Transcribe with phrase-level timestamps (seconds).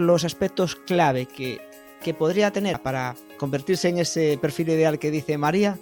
[0.00, 1.60] los aspectos clave que,
[2.02, 5.78] que podría tener para convertirse en ese perfil ideal que dice María,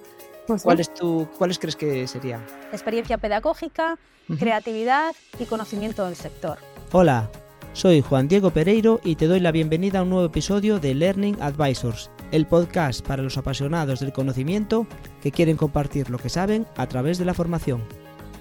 [0.46, 0.64] Pues sí.
[0.64, 2.44] ¿cuáles, tú, ¿cuáles crees que serían?
[2.72, 3.98] Experiencia pedagógica,
[4.38, 6.58] creatividad y conocimiento del sector.
[6.92, 7.30] Hola,
[7.72, 11.36] soy Juan Diego Pereiro y te doy la bienvenida a un nuevo episodio de Learning
[11.40, 14.86] Advisors, el podcast para los apasionados del conocimiento
[15.22, 17.82] que quieren compartir lo que saben a través de la formación.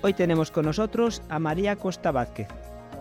[0.02, 2.48] Hoy tenemos con nosotros a María Costa Vázquez.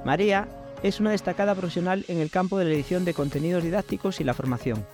[0.04, 0.48] María
[0.82, 4.34] es una destacada profesional en el campo de la edición de contenidos didácticos y la
[4.34, 4.84] formación.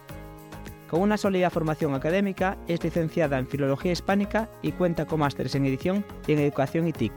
[0.88, 5.66] Con una sólida formación académica, es licenciada en Filología Hispánica y cuenta con másteres en
[5.66, 7.12] edición y en Educación y TIC.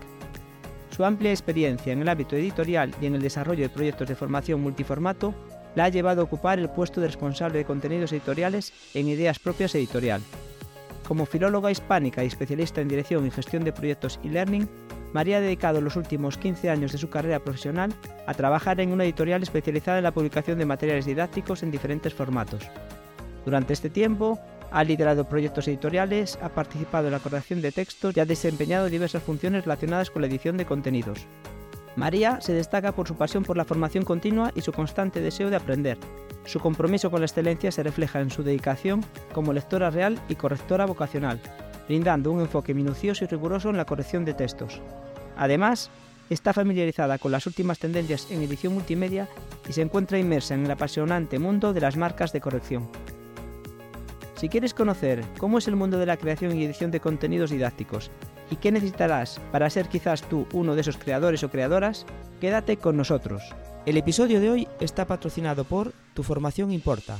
[0.89, 4.61] Su amplia experiencia en el ámbito editorial y en el desarrollo de proyectos de formación
[4.61, 5.35] multiformato
[5.75, 9.75] la ha llevado a ocupar el puesto de responsable de contenidos editoriales en Ideas Propias
[9.75, 10.21] Editorial.
[11.07, 14.67] Como filóloga hispánica y especialista en dirección y gestión de proyectos e-learning,
[15.13, 17.93] María ha dedicado los últimos 15 años de su carrera profesional
[18.25, 22.63] a trabajar en una editorial especializada en la publicación de materiales didácticos en diferentes formatos.
[23.45, 24.39] Durante este tiempo,
[24.71, 29.23] ha liderado proyectos editoriales, ha participado en la corrección de textos y ha desempeñado diversas
[29.23, 31.25] funciones relacionadas con la edición de contenidos.
[31.95, 35.55] María se destaca por su pasión por la formación continua y su constante deseo de
[35.55, 35.97] aprender.
[36.45, 40.85] Su compromiso con la excelencia se refleja en su dedicación como lectora real y correctora
[40.85, 41.41] vocacional,
[41.87, 44.81] brindando un enfoque minucioso y riguroso en la corrección de textos.
[45.37, 45.89] Además,
[46.29, 49.27] está familiarizada con las últimas tendencias en edición multimedia
[49.67, 52.87] y se encuentra inmersa en el apasionante mundo de las marcas de corrección.
[54.35, 58.11] Si quieres conocer cómo es el mundo de la creación y edición de contenidos didácticos
[58.51, 62.05] y qué necesitarás para ser quizás tú uno de esos creadores o creadoras,
[62.39, 63.41] quédate con nosotros.
[63.87, 67.17] El episodio de hoy está patrocinado por Tu Formación Importa,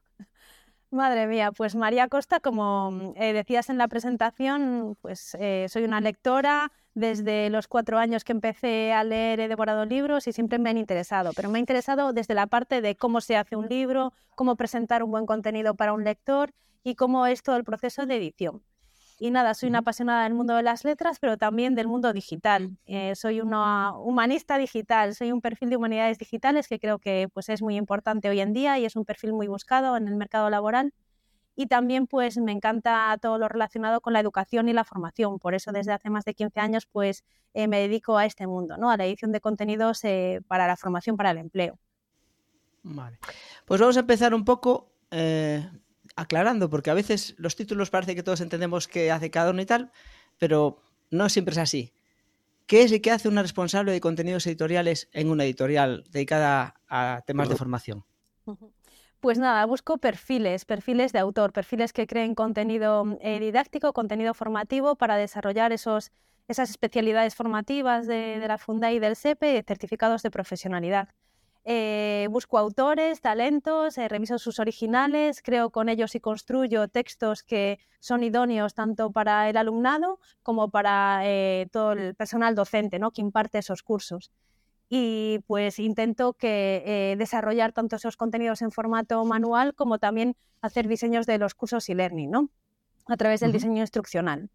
[0.94, 6.00] Madre mía, pues María Costa, como eh, decías en la presentación, pues eh, soy una
[6.00, 6.71] lectora.
[6.94, 10.78] Desde los cuatro años que empecé a leer he devorado libros y siempre me han
[10.78, 14.54] interesado, pero me ha interesado desde la parte de cómo se hace un libro, cómo
[14.54, 16.53] presentar un buen contenido para un lector
[16.84, 18.62] y cómo es todo el proceso de edición.
[19.19, 22.77] Y nada, soy una apasionada del mundo de las letras, pero también del mundo digital.
[22.87, 27.49] Eh, soy una humanista digital, soy un perfil de humanidades digitales que creo que pues,
[27.49, 30.51] es muy importante hoy en día y es un perfil muy buscado en el mercado
[30.51, 30.93] laboral.
[31.57, 35.39] Y también pues me encanta todo lo relacionado con la educación y la formación.
[35.39, 38.77] Por eso desde hace más de 15 años pues eh, me dedico a este mundo,
[38.77, 38.91] ¿no?
[38.91, 41.79] a la edición de contenidos eh, para la formación para el empleo.
[42.83, 43.19] Vale.
[43.65, 45.71] Pues vamos a empezar un poco eh,
[46.17, 49.67] aclarando, porque a veces los títulos parece que todos entendemos qué hace cada uno y
[49.67, 49.91] tal,
[50.39, 50.79] pero
[51.11, 51.93] no siempre es así.
[52.67, 57.21] ¿Qué es y qué hace una responsable de contenidos editoriales en una editorial dedicada a
[57.27, 58.05] temas de formación?
[59.21, 64.97] Pues nada, busco perfiles, perfiles de autor, perfiles que creen contenido eh, didáctico, contenido formativo
[64.97, 66.10] para desarrollar esos,
[66.49, 71.09] esas especialidades formativas de, de la Funda y del SEPE, certificados de profesionalidad.
[71.66, 77.78] Eh, busco autores, talentos, eh, reviso sus originales, creo con ellos y construyo textos que
[78.01, 83.13] son idóneos tanto para el alumnado como para eh, todo el personal docente ¿no?
[83.13, 84.31] que imparte esos cursos
[84.91, 91.25] y pues intento que desarrollar tanto esos contenidos en formato manual como también hacer diseños
[91.25, 92.51] de los cursos y learning, ¿no?
[93.07, 94.51] A través del diseño instruccional.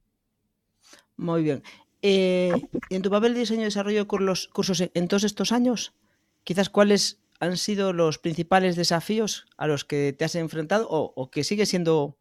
[1.18, 1.64] Muy bien.
[2.02, 2.52] Y
[2.92, 5.94] en tu papel de diseño y desarrollo de los cursos en todos estos años,
[6.44, 11.30] quizás cuáles han sido los principales desafíos a los que te has enfrentado o, o
[11.32, 12.18] que sigue siendo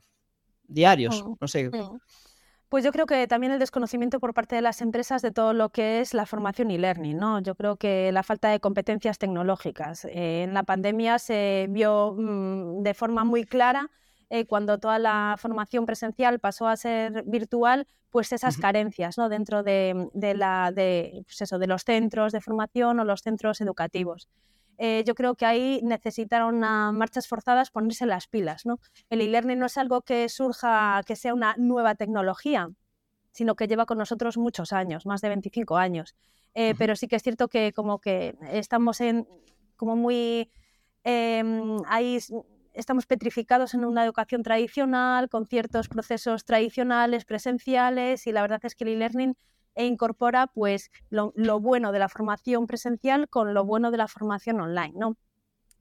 [0.69, 1.25] diarios.
[1.25, 1.71] Mm, No sé.
[2.69, 5.71] Pues yo creo que también el desconocimiento por parte de las empresas de todo lo
[5.71, 7.41] que es la formación y learning, ¿no?
[7.41, 10.05] Yo creo que la falta de competencias tecnológicas.
[10.05, 13.91] Eh, en la pandemia se vio mm, de forma muy clara
[14.31, 19.29] eh, cuando toda la formación presencial pasó a ser virtual, pues esas carencias ¿no?
[19.29, 24.29] dentro de, la, de, pues eso, de los centros de formación o los centros educativos.
[24.77, 28.67] Eh, yo creo que ahí necesitaron a marchas forzadas ponerse las pilas.
[28.67, 28.81] ¿no?
[29.09, 32.69] El e-learning no es algo que surja, que sea una nueva tecnología,
[33.33, 36.17] sino que lleva con nosotros muchos años, más de 25 años.
[36.55, 39.27] Eh, pero sí que es cierto que como que estamos en
[39.77, 40.51] como muy
[41.05, 42.19] ahí
[42.79, 48.77] estamos petrificados en una educación tradicional, con ciertos procesos tradicionales, presenciales, y la verdad es
[48.77, 49.37] que el e-learning
[49.75, 54.61] e incorpora pues lo, bueno de la formación presencial con lo bueno de la formación
[54.61, 55.17] online, ¿no?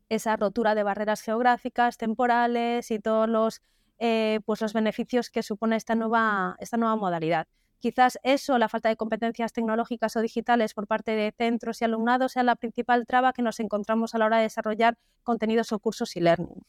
[0.09, 3.61] Esa rotura de barreras geográficas, temporales y todos los,
[4.00, 7.47] eh, pues los beneficios que supone esta nueva, esta nueva modalidad.
[7.79, 12.31] Quizás eso, la falta de competencias tecnológicas o digitales por parte de centros y alumnados,
[12.31, 16.15] sea la principal traba que nos encontramos a la hora de desarrollar contenidos o cursos
[16.15, 16.63] y learning.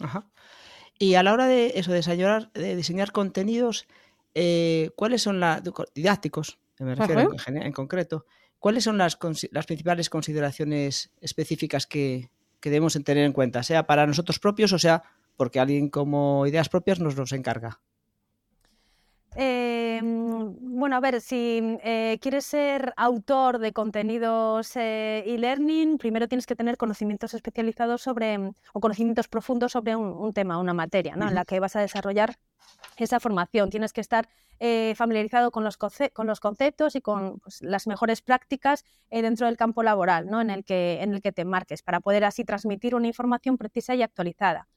[0.00, 0.26] Ajá.
[0.98, 3.86] Y a la hora de eso, de diseñar, de diseñar contenidos,
[4.34, 5.62] eh, ¿cuáles son las
[5.94, 8.26] didácticos, me refiero en, concreto,
[8.58, 9.18] cuáles son las,
[9.50, 12.30] las principales consideraciones específicas que,
[12.62, 15.02] debemos tener en cuenta, sea para nosotros propios o sea
[15.38, 17.80] porque alguien como ideas propias nos los encarga?
[19.36, 26.46] Em, bueno, a ver, si eh, quieres ser autor de contenidos eh, e-learning, primero tienes
[26.46, 28.38] que tener conocimientos especializados sobre,
[28.72, 31.28] o conocimientos profundos sobre un, tema, una materia, ¿no?
[31.28, 32.38] En la que vas a desarrollar
[32.96, 33.70] esa formación.
[33.70, 34.28] Tienes que estar
[34.58, 39.46] eh, familiarizado con los, con los, conceptos y con pues, las mejores prácticas eh, dentro
[39.46, 40.40] del campo laboral ¿no?
[40.40, 43.94] en, el que, en el que te marques, para poder así transmitir una información precisa
[43.94, 44.68] y actualizada.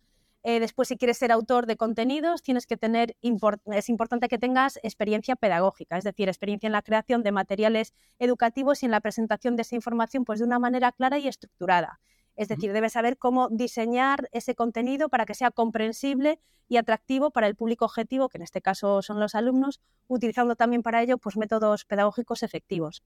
[0.46, 4.78] Eh, después, si quieres ser autor de contenidos, tienes que tener, es importante que tengas
[4.84, 9.56] experiencia pedagógica, es decir, experiencia en la creación de materiales educativos y en la presentación
[9.56, 12.02] de esa información pues, de una manera clara y estructurada.
[12.36, 17.48] Es decir, debes saber cómo diseñar ese contenido para que sea comprensible y atractivo para
[17.48, 21.38] el público objetivo, que en este caso son los alumnos, utilizando también para ello pues,
[21.38, 23.04] métodos pedagógicos efectivos.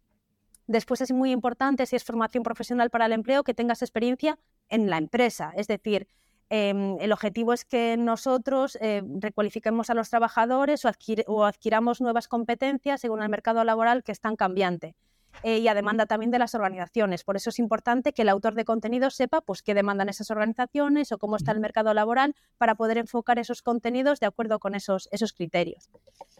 [0.66, 4.90] Después es muy importante, si es formación profesional para el empleo, que tengas experiencia en
[4.90, 5.54] la empresa.
[5.56, 6.07] Es decir,
[6.49, 10.91] em, el objetivo es que nosotros eh, recualifiquemos a los trabajadores o,
[11.27, 14.95] o, adquiramos nuevas competencias según el mercado laboral que es tan cambiante.
[15.44, 17.24] Eh, y a demanda también de las organizaciones.
[17.24, 21.12] Por eso es importante que el autor de contenidos sepa pues, qué demandan esas organizaciones
[21.12, 25.07] o cómo está el mercado laboral para poder enfocar esos contenidos de acuerdo con esos,
[25.12, 25.89] esos criterios.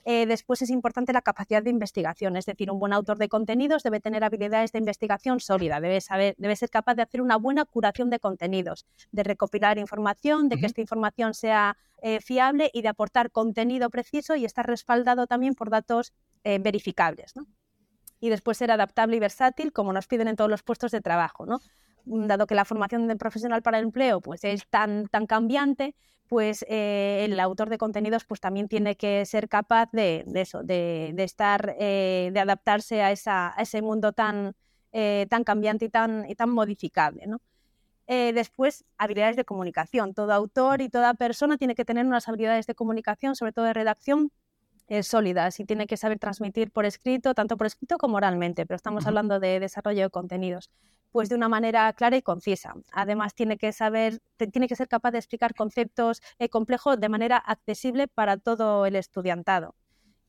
[0.06, 3.84] Eh, después es importante la capacidad de investigación, es decir, un buen autor de contenidos
[3.84, 7.66] debe tener habilidades de investigación sólida, debe, saber, debe ser capaz de hacer una buena
[7.66, 12.88] curación de contenidos, de recopilar información, de que esta información sea eh, fiable y de
[12.88, 17.36] aportar contenido preciso y estar respaldado también por datos verificables.
[17.36, 17.46] ¿no?
[18.20, 21.46] Y después ser adaptable y versátil, como nos piden en todos los puestos de trabajo,
[21.46, 21.60] ¿no?
[22.06, 25.96] Dado que la formación de profesional para el empleo pues, es tan, tan cambiante,
[26.28, 31.14] pues eh, el autor de contenidos pues, también tiene que ser capaz de, eso, de,
[31.18, 34.56] estar, eh, de adaptarse a, esa, a, ese mundo tan,
[34.92, 37.42] eh, tan cambiante y tan, y tan modificable, ¿no?
[38.08, 40.14] después, habilidades de comunicación.
[40.14, 43.74] Todo autor y toda persona tiene que tener unas habilidades de comunicación, sobre todo de
[43.74, 44.32] redacción,
[45.04, 49.06] sólidas y tiene que saber transmitir por escrito, tanto por escrito como oralmente, pero estamos
[49.06, 50.70] hablando de desarrollo de contenidos,
[51.12, 52.74] pues de una manera clara y concisa.
[52.92, 54.22] Además, tiene que saber,
[54.52, 58.96] tiene que ser capaz de explicar conceptos eh, complejos de manera accesible para todo el
[58.96, 59.76] estudiantado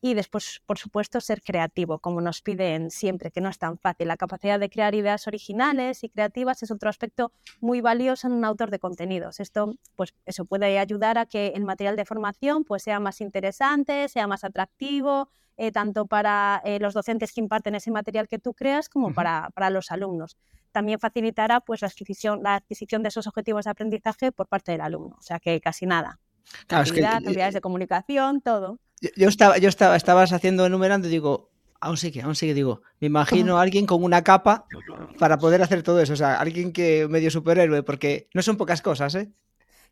[0.00, 4.08] y después, por supuesto, ser creativo, como nos piden siempre, que no es tan fácil.
[4.08, 8.44] La capacidad de crear ideas originales y creativas es otro aspecto muy valioso en un
[8.44, 9.40] autor de contenidos.
[9.40, 14.08] Esto, pues, eso puede ayudar a que el material de formación pues, sea más interesante,
[14.08, 18.54] sea más atractivo, eh, tanto para eh, los docentes que imparten ese material que tú
[18.54, 20.36] creas como para, para, los alumnos.
[20.70, 24.82] También facilitará pues, la, adquisición, la adquisición de esos objetivos de aprendizaje por parte del
[24.82, 25.16] alumno.
[25.18, 26.20] O sea que casi nada.
[26.68, 28.78] Claro, habilidades de comunicación, todo.
[29.16, 31.50] Yo, estaba, yo estaba, estabas haciendo enumerando y digo,
[31.80, 34.66] aún sigue, aún sigue, digo, me imagino a alguien con una capa
[35.18, 38.82] para poder hacer todo eso, o sea, alguien que medio superhéroe, porque no son pocas
[38.82, 39.30] cosas, ¿eh?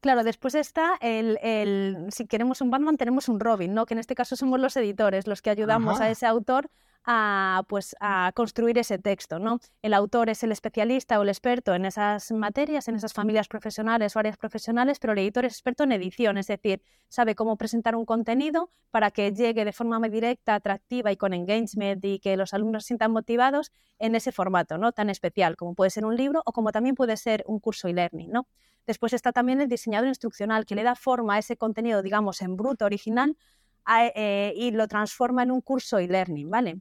[0.01, 3.87] Claro, después está el, el, si queremos un Batman, tenemos un Robin, ¿no?
[3.87, 6.71] Que en este caso somos los editores, los que ayudamos a ese autor
[7.07, 9.39] a, pues, a construir ese texto.
[9.39, 9.61] ¿no?
[9.81, 14.17] El autor es el especialista o el experto en esas materias, en esas familias profesionales
[14.17, 17.95] o áreas profesionales, pero el editor es experto en edición, es decir, sabe cómo presentar
[17.95, 22.37] un contenido para que llegue de forma muy directa, atractiva y con engagement y que
[22.37, 24.93] los alumnos se sientan motivados en ese formato ¿no?
[24.93, 28.31] tan especial como puede ser un libro o como también puede ser un curso e-learning.
[28.33, 28.49] ¿no?
[28.85, 32.57] Después está también el diseñador instruccional que le da forma a ese contenido, digamos, en
[32.57, 33.37] bruto original
[33.89, 36.81] eh, y lo transforma en un curso e-learning, ¿vale?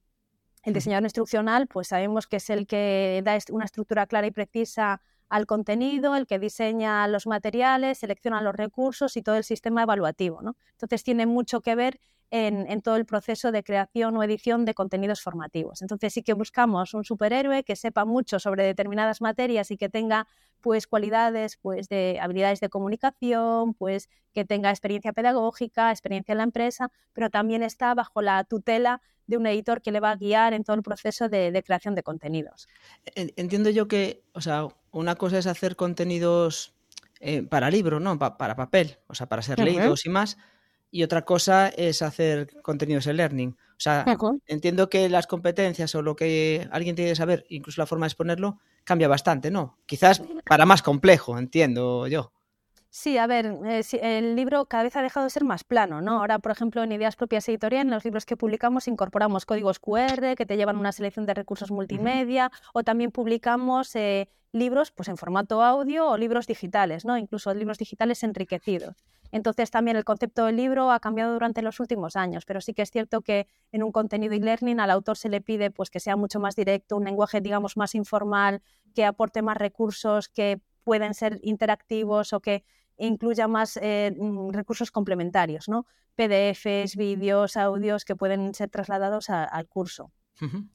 [0.65, 4.99] El diseñador instruccional, pues sabemos que es el que da una estructura clara y precisa
[5.29, 10.41] al contenido, el que diseña los materiales, selecciona los recursos y todo el sistema evaluativo.
[10.41, 10.57] ¿no?
[10.71, 11.99] Entonces tiene mucho que ver
[12.31, 15.81] en, todo el proceso de creación o edición de contenidos formativos.
[15.81, 20.27] Entonces sí que buscamos un superhéroe que sepa mucho sobre determinadas materias y que tenga
[20.61, 26.43] pues cualidades pues de habilidades de comunicación, pues que tenga experiencia pedagógica, experiencia en la
[26.43, 30.53] empresa, pero también está bajo la tutela de un editor que le va a guiar
[30.53, 32.67] en todo el proceso de, creación de contenidos.
[33.15, 36.73] Entiendo yo que, o sea, una cosa es hacer contenidos
[37.19, 38.17] eh, para libro, ¿no?
[38.19, 40.37] para papel, o sea, para ser leídos y más,
[40.95, 43.49] y otra cosa es hacer contenidos en learning.
[43.49, 44.05] O sea,
[44.47, 48.11] entiendo que las competencias o lo que alguien tiene que saber, incluso la forma de
[48.11, 49.77] exponerlo, cambia bastante, ¿no?
[49.85, 52.31] Quizás para más complejo, entiendo yo.
[52.89, 56.19] Sí, a ver, eh, el libro cada vez ha dejado de ser más plano, ¿no?
[56.19, 60.35] Ahora, por ejemplo, en Ideas Propias Editorial, en los libros que publicamos incorporamos códigos QR
[60.37, 65.17] que te llevan una selección de recursos multimedia o también publicamos eh, libros pues, en
[65.17, 67.17] formato audio o libros digitales, ¿no?
[67.17, 68.95] Incluso libros digitales enriquecidos.
[69.31, 72.81] Entonces también el concepto del libro ha cambiado durante los últimos años, pero sí que
[72.81, 76.15] es cierto que en un contenido e-learning al autor se le pide pues, que sea
[76.15, 78.61] mucho más directo, un lenguaje digamos más informal,
[78.93, 82.63] que aporte más recursos, que pueden ser interactivos o que
[82.97, 85.85] incluya más eh, mm, recursos complementarios, ¿no?
[86.15, 90.11] PDFs, vídeos, audios que pueden ser trasladados al curso.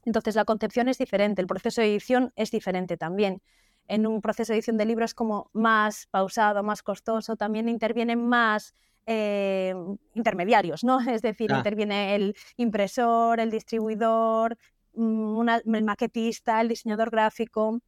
[0.04, 3.42] Entonces la concepción es diferente, el proceso de edición es diferente también.
[3.90, 8.73] En un proceso de edición de libros como más pausado, más costoso, también intervienen más
[9.04, 9.75] eh,
[10.14, 10.99] intermediarios, ¿no?
[11.18, 11.59] Es decir, ah.
[11.59, 14.56] interviene el impresor, el distribuidor,
[14.94, 17.80] mm, el maquetista, el diseñador gráfico.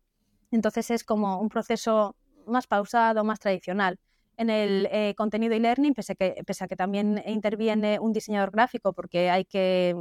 [0.50, 2.16] Entonces es como un proceso
[2.46, 4.00] más pausado, más tradicional
[4.36, 9.30] en el eh, contenido e-learning, pese, pese, a que también interviene un diseñador gráfico, porque
[9.30, 9.94] hay que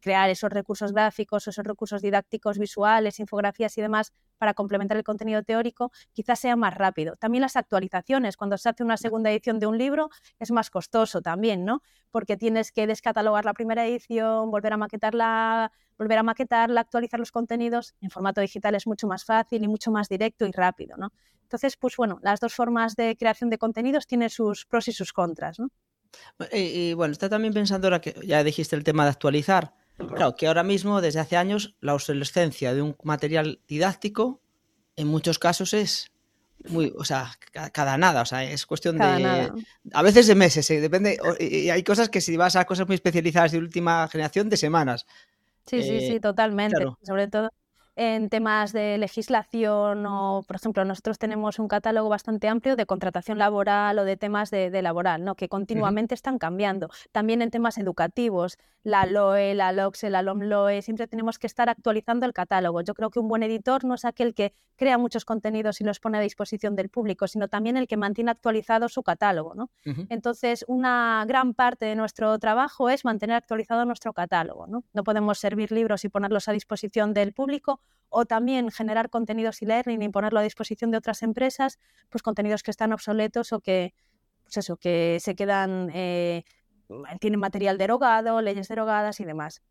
[0.00, 5.42] crear esos recursos gráficos, esos recursos didácticos visuales, infografías y demás para complementar el contenido
[5.42, 7.16] teórico, quizás sea más rápido.
[7.16, 11.22] También las actualizaciones, cuando se hace una segunda edición de un libro, es más costoso
[11.22, 11.82] también, ¿no?
[12.10, 17.32] Porque tienes que descatalogar la primera edición, volver a maquetarla, volver a maquetarla, actualizar los
[17.32, 17.94] contenidos.
[18.00, 21.12] En formato digital es mucho más fácil y mucho más directo y rápido, ¿no?
[21.42, 25.12] Entonces, pues bueno, las dos formas de creación de contenidos tienen sus pros y sus
[25.12, 25.68] contras, ¿no?
[26.52, 29.74] Y, bueno, está también pensando ahora que ya dijiste el tema de actualizar.
[29.96, 34.40] Claro, que ahora mismo, desde hace años, la obsolescencia de un material didáctico
[34.96, 36.10] en muchos casos es
[36.68, 37.30] muy, o sea,
[37.72, 39.50] cada nada, o sea, es cuestión de,
[39.92, 40.80] a veces de meses, ¿eh?
[40.80, 44.56] depende, y hay cosas que si vas a cosas muy especializadas de última generación, de
[44.56, 45.06] semanas.
[45.66, 47.50] Sí, sí, sí, eh, totalmente, sobre todo
[47.96, 53.38] en temas de legislación o, por ejemplo, nosotros tenemos un catálogo bastante amplio de contratación
[53.38, 55.36] laboral o de temas de, laboral, ¿no?
[55.36, 56.88] que continuamente están cambiando.
[57.12, 62.26] También en temas educativos, la LOE, la LOCSE, la LOMLOE, siempre tenemos que estar actualizando
[62.26, 62.80] el catálogo.
[62.82, 66.00] Yo creo que un buen editor no es aquel que crea muchos contenidos y los
[66.00, 69.54] pone a disposición del público, sino también el que mantiene actualizado su catálogo.
[69.54, 69.70] ¿no?
[69.84, 74.66] Entonces, una gran parte de nuestro trabajo es mantener actualizado nuestro catálogo.
[74.66, 74.82] ¿no?
[74.92, 80.02] no podemos servir libros y ponerlos a disposición del público o también generar contenidos e-learning
[80.02, 81.78] y ponerlo a disposición de otras empresas,
[82.10, 83.92] pues contenidos que están obsoletos o que,
[84.44, 86.44] pues eso, que se quedan, eh,
[87.18, 89.62] tienen material derogado, leyes derogadas y demás.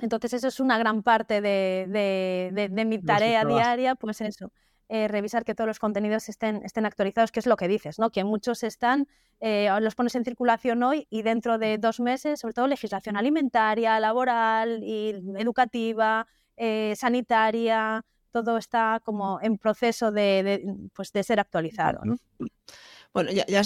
[0.00, 4.50] Entonces eso es una gran parte de, mi tarea diaria, pues eso,
[4.88, 8.10] eh, revisar que todos los contenidos estén, estén actualizados, que es lo que dices, ¿no?
[8.10, 9.08] Que muchos están,
[9.40, 14.00] eh, los pones en circulación hoy y dentro de dos meses, sobre todo legislación alimentaria,
[14.00, 22.00] laboral y educativa, eh, sanitaria, todo está como en proceso de, pues de ser actualizado.
[23.12, 23.62] Bueno, ya,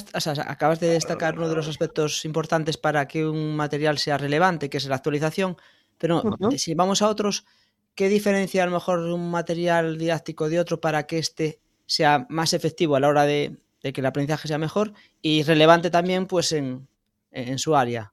[0.47, 4.76] acabas de destacar uno de los aspectos importantes para que un material sea relevante, que
[4.76, 5.57] es la actualización,
[5.97, 6.23] pero
[6.57, 7.47] si vamos a otros,
[7.95, 12.52] ¿qué diferencia a lo mejor un material didáctico de otro para que éste sea más
[12.52, 14.92] efectivo a la hora de, que el aprendizaje sea mejor
[15.23, 16.88] y relevante también pues en
[17.59, 18.12] su área?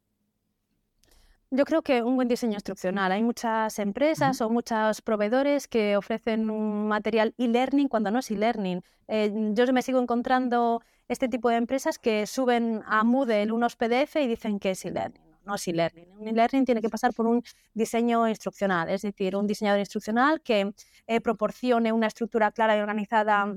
[1.55, 3.13] Yo creo que un buen diseño instruccional.
[3.13, 8.81] Hay muchas empresas o muchos proveedores que ofrecen un material e-learning cuando no es e-learning.
[9.07, 14.17] Eh, yo me sigo encontrando este tipo de empresas que suben a Moodle unos PDF
[14.17, 15.23] y dicen que es e-learning.
[15.45, 16.11] No es e-learning.
[16.19, 17.41] Un e-learning tiene que pasar por un
[17.73, 20.73] diseño instruccional, es decir, un diseñador instruccional que
[21.07, 23.55] eh, proporcione una estructura clara y organizada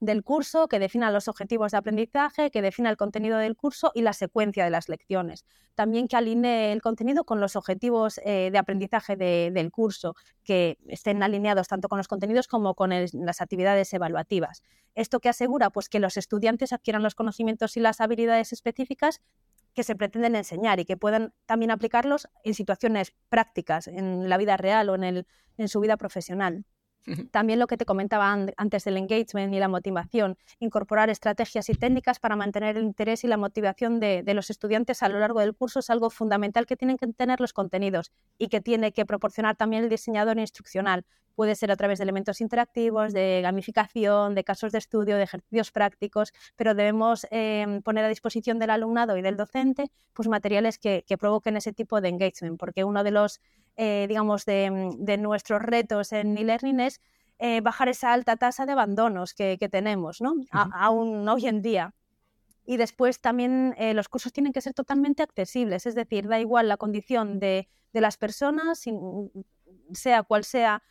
[0.00, 4.00] del curso, que defina los objetivos de aprendizaje, que defina el contenido del curso y
[4.00, 5.44] la secuencia de las lecciones.
[5.74, 11.22] También que alinee el contenido con los objetivos eh, de aprendizaje del curso, que estén
[11.22, 14.62] alineados tanto con los contenidos como con las actividades evaluativas.
[14.94, 19.20] Esto que asegura pues, que los estudiantes adquieran los conocimientos y las habilidades específicas
[19.74, 24.56] que se pretenden enseñar y que puedan también aplicarlos en situaciones prácticas, en la vida
[24.56, 25.26] real o en, el,
[25.58, 26.64] en su vida profesional.
[27.30, 32.18] También lo que te comentaba antes del engagement y la motivación, incorporar estrategias y técnicas
[32.18, 35.80] para mantener el interés y la motivación de, los estudiantes a lo largo del curso
[35.80, 39.84] es algo fundamental que tienen que tener los contenidos y que tiene que proporcionar también
[39.84, 41.04] el diseñador instruccional.
[41.34, 45.70] Puede ser a través de elementos interactivos, de gamificación, de casos de estudio, de ejercicios
[45.70, 51.04] prácticos, pero debemos em, poner a disposición del alumnado y del docente pues, materiales que,
[51.06, 53.40] que provoquen ese tipo de engagement, porque uno de los
[53.76, 57.00] eh, digamos, mm, de, nuestros retos en e-learning es
[57.38, 60.34] eh, bajar esa alta tasa de abandonos que, tenemos, ¿no?
[60.50, 61.94] aún hoy en día.
[62.66, 66.68] Y después también eh, los cursos tienen que ser totalmente accesibles, es decir, da igual
[66.68, 68.84] la condición de, las personas,
[69.92, 70.82] sea cual sea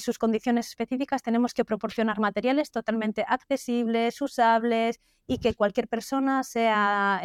[0.00, 7.20] sus condiciones específicas, tenemos que proporcionar materiales totalmente accesibles, usables y que cualquier persona, sea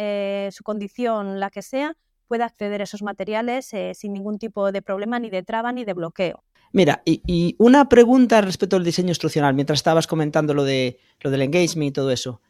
[0.51, 1.95] su condición la que sea,
[2.27, 5.85] pueda acceder a esos materiales eh, sin ningún tipo de problema, ni de traba, ni
[5.85, 6.43] de bloqueo.
[6.71, 11.43] Mira, y, una pregunta respecto al diseño instruccional, mientras estabas comentando lo, de, lo del
[11.43, 12.41] engagement y todo eso.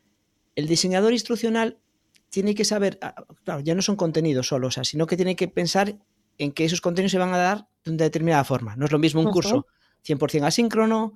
[0.55, 1.77] El diseñador instruccional
[2.29, 5.35] tiene que saber, ah, claro, ya no son contenidos solo, o sea, sino que tiene
[5.35, 5.95] que pensar
[6.37, 8.75] en que esos contenidos se van a dar de una determinada forma.
[8.75, 9.67] No es lo mismo un curso
[10.05, 11.13] 100% asíncrono,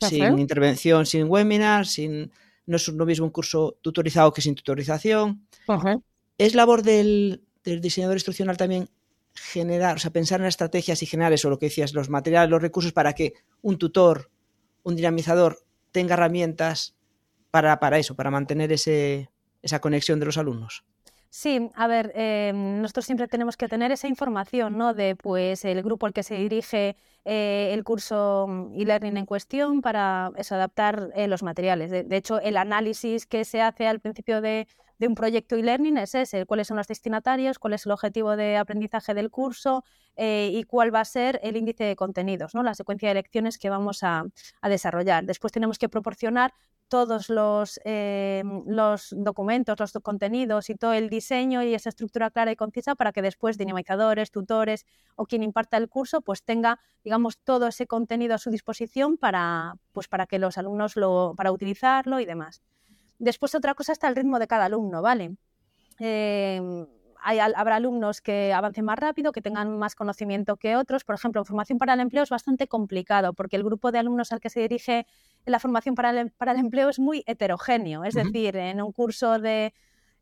[0.00, 2.30] sin intervención, sin webinar, sin,
[2.66, 5.46] no es lo mismo un curso tutorizado que sin tutorización.
[6.38, 8.88] Es labor del, del diseñador instruccional también
[9.34, 12.62] generar, o sea, pensar en estrategias y generar eso, lo que decías, los materiales, los
[12.62, 14.30] recursos para que un tutor,
[14.82, 16.96] un dinamizador tenga herramientas
[17.50, 19.30] para, para eso, para mantener ese,
[19.62, 20.84] esa conexión de los alumnos.
[21.36, 24.94] Sí, a ver, eh, nosotros siempre tenemos que tener esa información, ¿no?
[24.94, 29.80] De pues el grupo al que se dirige eh, el curso mm, e-learning en cuestión
[29.82, 31.90] para eso, adaptar eh, los materiales.
[31.90, 36.14] De, hecho, el análisis que se hace al principio de, de un proyecto e-learning es
[36.14, 39.84] ese, cuáles son los destinatarios, cuál es el objetivo de aprendizaje del curso
[40.16, 42.62] eh, y cuál va a ser el índice de contenidos, ¿no?
[42.62, 44.24] la secuencia de lecciones que vamos a,
[44.62, 45.24] desarrollar.
[45.24, 46.52] Después tenemos que proporcionar
[46.88, 52.52] todos los, eh, los documentos, los contenidos y todo el diseño y esa estructura clara
[52.52, 57.38] y concisa para que después dinamizadores, tutores o quien imparta el curso pues tenga digamos
[57.38, 62.20] todo ese contenido a su disposición para, pues, para que los alumnos lo, para utilizarlo
[62.20, 62.62] y demás.
[63.18, 65.36] Después otra cosa está el ritmo de cada alumno, ¿vale?
[67.26, 71.04] Em, habrá alumnos que avancen más rápido, que tengan más conocimiento que otros.
[71.04, 74.32] Por ejemplo, en formación para el empleo es bastante complicado porque el grupo de alumnos
[74.32, 75.06] al que se dirige
[75.46, 78.04] la formación para el, para el empleo es muy heterogéneo.
[78.04, 79.74] Es decir, en un curso de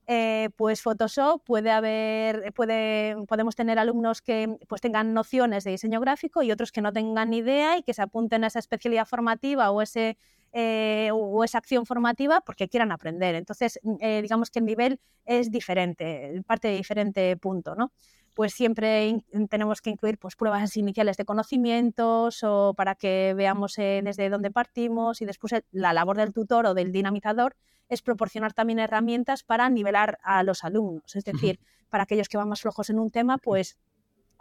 [0.09, 6.01] eh, pues Photoshop puede haber, puede, podemos tener alumnos que pues tengan nociones de diseño
[6.01, 9.07] gráfico y otros que no tengan ni idea y que se apunten a esa especialidad
[9.07, 10.19] formativa o ese
[10.53, 13.35] eh, o esa acción formativa porque quieran aprender.
[13.35, 17.93] Entonces, mm, eh, digamos que el nivel es diferente, parte de diferente punto, ¿no?
[18.35, 24.01] Pues siempre tenemos que incluir pues, pruebas iniciales de conocimientos o para que veamos eh,
[24.03, 27.57] desde dónde partimos y después la labor del tutor o del dinamizador
[27.89, 31.15] es proporcionar también herramientas para nivelar a los alumnos.
[31.15, 31.61] Es decir,
[31.91, 33.77] para aquellos que van más flojos en un tema, pues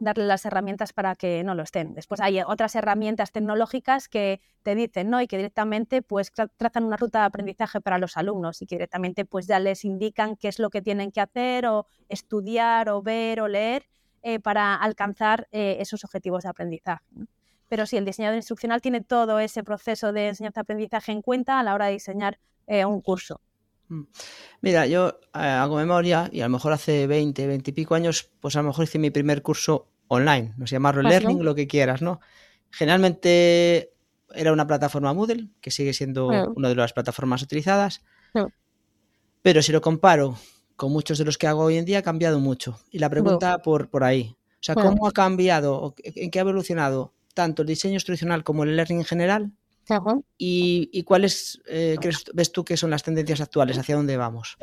[0.01, 1.93] darle las herramientas para que no lo estén.
[1.93, 5.21] Después hay otras herramientas tecnológicas que te dicen, ¿no?
[5.21, 9.25] Y que directamente pues trazan una ruta de aprendizaje para los alumnos y que directamente
[9.25, 13.41] pues ya les indican qué es lo que tienen que hacer o estudiar o ver
[13.41, 13.85] o leer
[14.23, 17.03] eh, para alcanzar eh, esos objetivos de aprendizaje.
[17.69, 21.75] Pero sí, el diseñador instruccional tiene todo ese proceso de enseñanza-aprendizaje en cuenta a la
[21.75, 23.39] hora de diseñar eh, un curso.
[23.91, 24.03] Mm.
[24.61, 28.55] Mira, yo hago memoria y a lo mejor hace 20, 20 y pico años, pues
[28.55, 32.01] a lo mejor hice mi primer curso online, no sé llamarlo learning, lo que quieras,
[32.01, 32.19] ¿no?
[32.69, 33.93] Generalmente
[34.35, 38.01] era una plataforma Moodle, que sigue siendo una de las plataformas utilizadas,
[39.41, 40.37] pero si lo comparo
[40.75, 42.77] con muchos de los que hago hoy en día, ha cambiado mucho.
[42.91, 47.13] Y la pregunta por, por ahí, o sea, ¿cómo ha cambiado, en qué ha evolucionado
[47.33, 49.51] tanto el diseño instruccional como el learning en general?
[50.37, 51.97] ¿Y, cuáles eh,
[52.33, 53.77] ves tú que son las tendencias actuales?
[53.77, 54.57] ¿Hacia dónde vamos?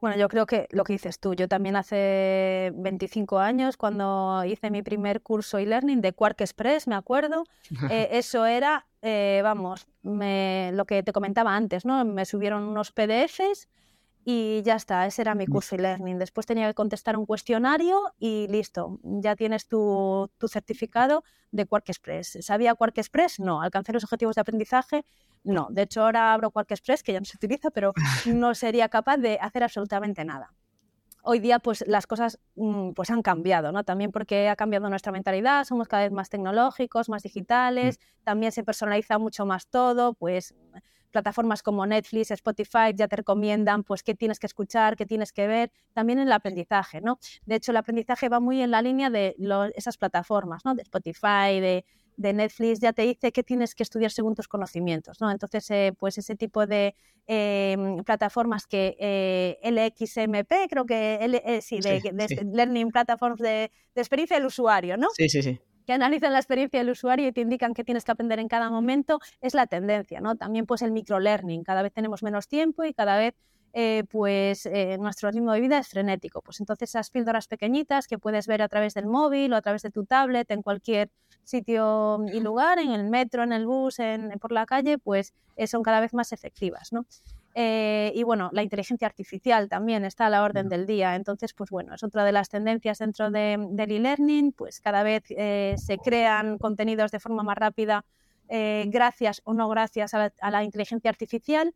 [0.00, 4.70] Bueno, yo creo que lo que dices tú, yo también hace 25 años, cuando hice
[4.70, 7.44] mi primer curso e-learning de Quark Express, me acuerdo,
[7.90, 12.04] eh, eso era, eh, vamos, lo que te comentaba antes, ¿no?
[12.04, 13.68] Me subieron unos PDFs
[14.24, 16.18] y ya está, ese era mi curso e-learning.
[16.18, 22.38] Después tenía que contestar un cuestionario y listo, ya tienes tu, certificado de Quark Express.
[22.40, 23.40] ¿Sabía Quark Express?
[23.40, 23.62] No.
[23.62, 25.04] ¿Alcancé los objetivos de aprendizaje?
[25.44, 25.68] No.
[25.70, 27.94] De hecho, ahora abro Quark Express, que ya no se utiliza, pero
[28.26, 30.52] no sería capaz de hacer absolutamente nada.
[31.22, 33.84] Hoy día, pues las cosas mm, pues, han cambiado, ¿no?
[33.84, 38.24] También porque ha cambiado nuestra mentalidad, somos cada vez más tecnológicos, más digitales, mm.
[38.24, 40.54] también se personaliza mucho más todo, pues
[41.10, 45.46] plataformas como Netflix, Spotify ya te recomiendan pues qué tienes que escuchar, qué tienes que
[45.46, 47.18] ver, también en el aprendizaje, ¿no?
[47.46, 49.34] De hecho, el aprendizaje va muy en la línea de
[49.74, 50.74] esas plataformas, ¿no?
[50.74, 51.84] De Spotify, de,
[52.18, 55.30] de Netflix ya te dice qué tienes que estudiar según tus conocimientos, ¿no?
[55.30, 56.94] Entonces, eh, pues ese tipo de
[57.26, 62.00] em, plataformas que eh, LXMP, creo que eh, sí, de,
[62.52, 65.08] Learning Platforms de, experiencia del usuario, ¿no?
[65.16, 68.12] Sí, sí, sí que analizan la experiencia del usuario y te indican qué tienes que
[68.12, 70.36] aprender en cada momento, es la tendencia, ¿no?
[70.36, 73.34] También pues el microlearning, cada vez tenemos menos tiempo y cada vez
[73.72, 76.42] eh, pues eh, nuestro ritmo de vida es frenético.
[76.42, 79.80] Pues entonces esas píldoras pequeñitas que puedes ver a través del móvil o a través
[79.80, 81.10] de tu tablet en cualquier
[81.42, 85.66] sitio y lugar, en el metro, en el bus, en, por la calle, pues eh,
[85.66, 87.06] son cada vez más efectivas, ¿no?
[87.60, 91.16] Y bueno, la inteligencia artificial también está a la orden del día.
[91.16, 94.52] Entonces, pues bueno, es otra de las tendencias dentro de, del e-learning.
[94.52, 98.04] Pues cada vez se crean contenidos de forma más rápida
[98.48, 101.74] gracias o no gracias a la inteligencia artificial.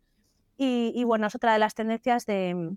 [0.56, 2.76] Y, bueno, es otra de las tendencias de,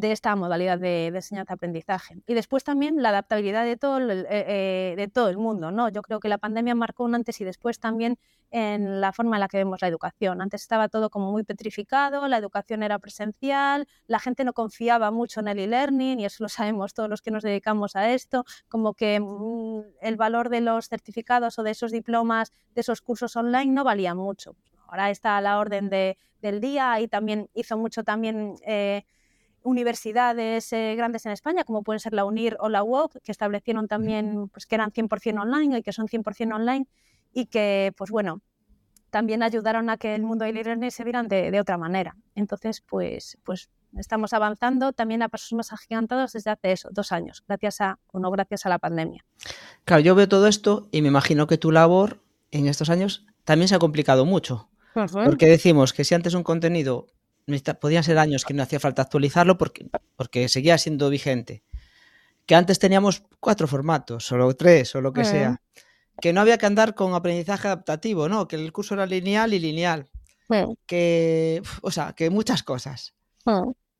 [0.00, 2.16] esta modalidad de, enseñanza-aprendizaje.
[2.26, 5.70] Y después también la adaptabilidad de todo, el, eh, eh, de todo el mundo.
[5.70, 5.88] ¿no?
[5.88, 8.18] Yo creo que la pandemia marcó un antes y después también
[8.52, 10.40] en la forma en la que vemos la educación.
[10.42, 15.40] Antes estaba todo como muy petrificado, la educación era presencial, la gente no confiaba mucho
[15.40, 18.94] en el e-learning y eso lo sabemos todos los que nos dedicamos a esto, como
[18.94, 23.72] que mm, el valor de los certificados o de esos diplomas, de esos cursos online
[23.72, 24.56] no valía mucho
[24.90, 29.04] ahora está a la orden de, del día y también hizo mucho también eh,
[29.62, 33.88] universidades eh, grandes en España, como pueden ser la UNIR o la UOC, que establecieron
[33.88, 36.86] también pues, que eran 100% online y que son 100% online
[37.32, 38.40] y que, pues bueno,
[39.10, 42.16] también ayudaron a que el mundo del e-learning se vieran de, de, otra manera.
[42.34, 47.44] Entonces, pues, pues estamos avanzando también a pasos más agigantados desde hace eso, dos años,
[47.46, 49.24] gracias a, o no gracias a la pandemia.
[49.84, 53.68] Claro, yo veo todo esto y me imagino que tu labor en estos años también
[53.68, 54.68] se ha complicado mucho.
[54.92, 57.06] Porque decimos que si antes un contenido
[57.80, 59.86] podían ser años que no hacía falta actualizarlo porque,
[60.16, 61.62] porque seguía siendo vigente.
[62.46, 65.60] Que antes teníamos cuatro formatos, o tres, o lo que sea.
[66.20, 68.48] Que no había que andar con aprendizaje adaptativo, ¿no?
[68.48, 70.08] Que el curso era lineal y lineal.
[70.86, 73.14] Que, o sea, que muchas cosas.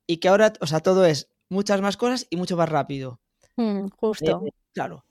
[0.06, 3.20] Y que ahora, o sea, todo es muchas más cosas y mucho más rápido.
[3.56, 4.42] Mm, justo.
[4.46, 5.04] Eh, claro.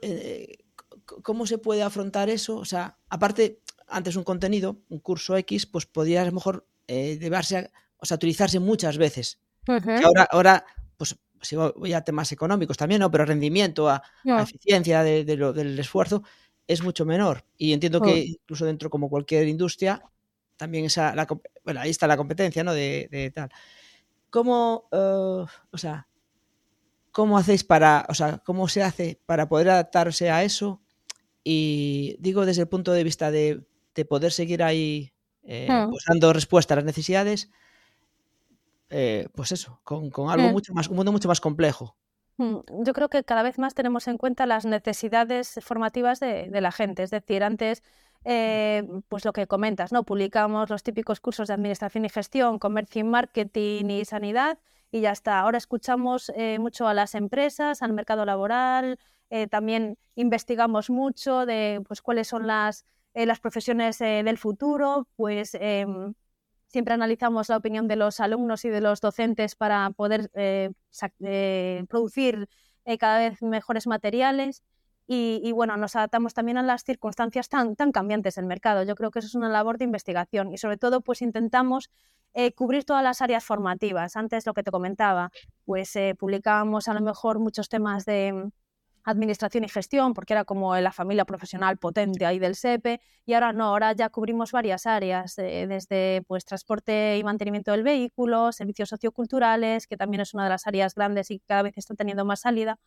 [0.00, 0.58] Eh,
[1.04, 2.56] ¿Cómo se puede afrontar eso?
[2.56, 7.16] O sea, aparte, antes un contenido, un curso X, pues podía a lo mejor eh,
[7.18, 9.38] deberse, o sea, utilizarse muchas veces.
[9.66, 10.64] ahora, ahora,
[10.96, 13.10] pues si voy a temas económicos también, ¿no?
[13.10, 16.22] Pero rendimiento, a, eficiencia de, lo, del esfuerzo
[16.66, 17.44] es mucho menor.
[17.56, 20.02] Y entiendo que incluso dentro, como cualquier industria,
[20.56, 21.26] también esa, la,
[21.64, 22.74] bueno, ahí está la competencia, ¿no?
[22.74, 23.50] De, tal.
[24.28, 26.06] ¿Cómo, uh, o sea,
[27.10, 30.80] cómo hacéis para, o sea, cómo se hace para poder adaptarse a eso?
[31.42, 33.64] Y digo desde el punto de vista de
[33.94, 35.12] de poder seguir ahí
[35.52, 35.90] eh, hmm.
[35.90, 37.50] pues dando respuesta a las necesidades,
[38.88, 40.52] eh, pues eso, con, algo hmm.
[40.52, 41.96] mucho más, un mundo mucho más complejo.
[42.36, 42.58] Hmm.
[42.84, 47.02] Yo creo que cada vez más tenemos en cuenta las necesidades formativas de, la gente.
[47.02, 47.82] Es decir, antes,
[48.24, 50.04] eh, pues lo que comentas, ¿no?
[50.04, 54.56] Publicamos los típicos cursos de administración y gestión, comercio y marketing y sanidad,
[54.92, 55.40] y ya está.
[55.40, 59.00] Ahora escuchamos mucho a las empresas, al mercado laboral,
[59.50, 65.56] también investigamos mucho de pues, cuáles son las eh, las profesiones eh, del futuro, pues
[65.60, 66.14] em,
[66.66, 70.70] siempre analizamos la opinión de los alumnos y de los docentes para poder eh,
[71.88, 72.48] producir
[72.98, 74.62] cada vez mejores materiales.
[75.12, 78.84] Y, bueno, nos adaptamos también a las circunstancias tan, tan cambiantes del mercado.
[78.84, 81.90] Yo creo que eso es una labor de investigación y sobre todo pues intentamos
[82.54, 84.14] cubrir todas las áreas formativas.
[84.14, 85.32] Antes lo que te comentaba,
[85.64, 88.52] pues publicábamos a lo mejor muchos temas de,
[89.04, 93.52] administración y gestión, porque era como la familia profesional potente ahí del SEPE, y ahora
[93.52, 98.88] no, ahora ya cubrimos varias áreas, eh, desde pues transporte y mantenimiento del vehículo, servicios
[98.88, 102.40] socioculturales, que también es una de las áreas grandes y cada vez está teniendo más
[102.40, 102.78] salida,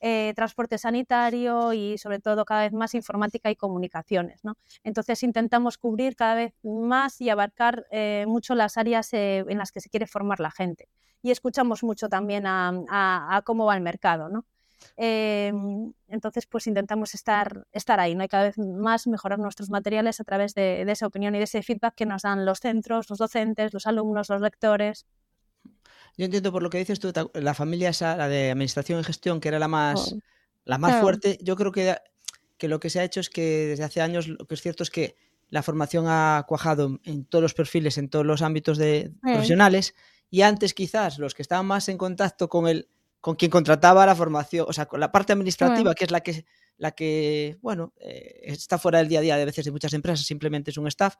[0.00, 4.44] eh, transporte sanitario y sobre todo cada vez más informática y comunicaciones.
[4.44, 4.54] ¿no?
[4.82, 9.80] Entonces intentamos cubrir cada vez más y abarcar eh, mucho las áreas en las que
[9.80, 10.88] se quiere formar la gente.
[11.22, 14.28] Y escuchamos mucho también a, a cómo va el mercado.
[14.28, 14.44] ¿no?
[14.96, 18.22] Em, entonces, pues intentamos estar, estar ahí, ¿no?
[18.22, 21.62] hay cada vez más mejorar nuestros materiales a través de, esa opinión y de ese
[21.62, 25.06] feedback que nos dan los centros, los docentes, los alumnos, los lectores.
[26.16, 29.40] Yo entiendo por lo que dices tú, la familia esa, la de administración y gestión,
[29.40, 30.18] que era la más, oh.
[30.64, 31.96] la más fuerte, yo creo que,
[32.56, 34.84] que lo que se ha hecho es que desde hace años lo que es cierto
[34.84, 35.16] es que
[35.48, 39.94] la formación ha cuajado en todos los perfiles, en todos los ámbitos de, profesionales,
[40.30, 42.88] y antes quizás los que estaban más en contacto con el
[43.24, 46.44] con quien contrataba la formación, o sea, con la parte administrativa, que es la que,
[46.76, 50.26] la que bueno, eh, está fuera del día a día de veces de muchas empresas,
[50.26, 51.14] simplemente es un staff,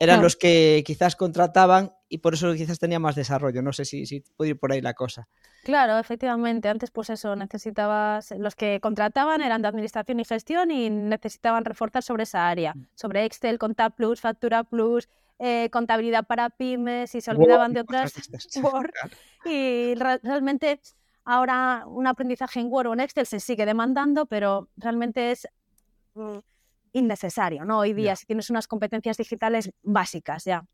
[0.00, 3.62] eran los que quizás contrataban y por eso quizás tenía más desarrollo.
[3.62, 5.28] No sé si, si puede ir por ahí la cosa.
[5.62, 6.68] Claro, efectivamente.
[6.68, 8.34] Antes, pues eso, necesitabas.
[8.36, 12.88] Los que contrataban eran de administración y gestión y necesitaban reforzar sobre esa área, mm.
[12.96, 18.12] sobre Excel, Conta Plus, Factura Plus, eh, contabilidad para pymes y se olvidaban de otras.
[19.46, 20.80] Y realmente
[21.24, 25.48] ahora un aprendizaje en Word o en Excel se sigue demandando, pero realmente es
[26.14, 26.38] mm,
[26.92, 27.80] innecesario, ¿no?
[27.80, 30.64] Hoy día, si tienes unas competencias digitales básicas ya.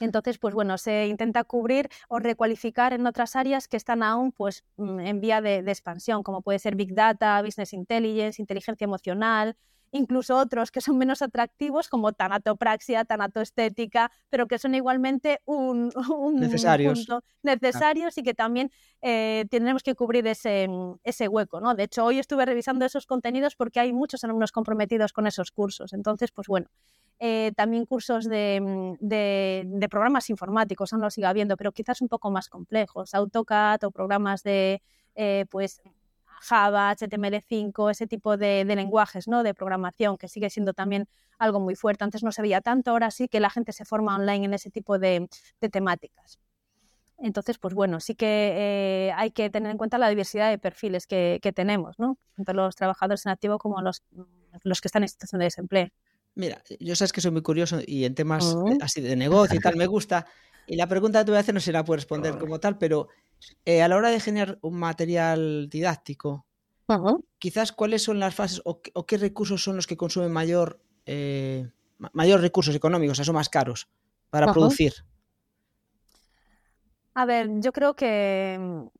[0.00, 4.64] Entonces, pues bueno, se intenta cubrir o recualificar en otras áreas que están aún pues,
[4.76, 9.56] mm, en vía de, de expansión, como puede ser Big Data, Business Intelligence, inteligencia emocional,
[9.92, 15.92] incluso otros que son menos atractivos como tanatopraxia, tanatoestética, pero que son igualmente un,
[16.34, 17.06] necesarios.
[17.06, 18.70] punto necesarios y que también
[19.00, 20.68] eh, tendremos que cubrir ese,
[21.04, 21.60] ese hueco.
[21.60, 21.74] ¿no?
[21.74, 25.92] De hecho, hoy estuve revisando esos contenidos porque hay muchos alumnos comprometidos con esos cursos.
[25.92, 26.68] Entonces, pues bueno,
[27.20, 32.30] eh, también cursos de, de, programas informáticos, aún lo sigue habiendo, pero quizás un poco
[32.30, 34.82] más complejos, AutoCAD o programas de
[35.16, 35.82] eh, pues
[36.40, 39.42] Java, HTML5, ese tipo de, lenguajes ¿no?
[39.42, 42.04] de programación, que sigue siendo también algo muy fuerte.
[42.04, 44.70] Antes no se veía tanto, ahora sí que la gente se forma online en ese
[44.70, 45.28] tipo de,
[45.70, 46.38] temáticas.
[47.18, 48.54] Entonces, pues bueno, sí que
[49.08, 52.16] eh, hay que tener en cuenta la diversidad de perfiles que, tenemos, ¿no?
[52.36, 54.02] Tanto los trabajadores en activo como los,
[54.62, 55.88] los que están en situación de desempleo.
[56.38, 59.74] Mira, yo sabes que soy muy curioso y en temas así de negocio y tal
[59.74, 60.24] me gusta.
[60.68, 62.76] Y la pregunta que te voy a hacer no se la puedo responder como tal,
[62.76, 63.08] pero
[63.64, 66.46] eh, a la hora de generar un material didáctico,
[67.38, 71.70] quizás cuáles son las fases o, qué recursos son los que consumen mayor, eh,
[72.12, 73.88] mayor recursos económicos, o sea, son más caros
[74.28, 74.92] para producir.
[77.14, 78.90] A ver, yo creo que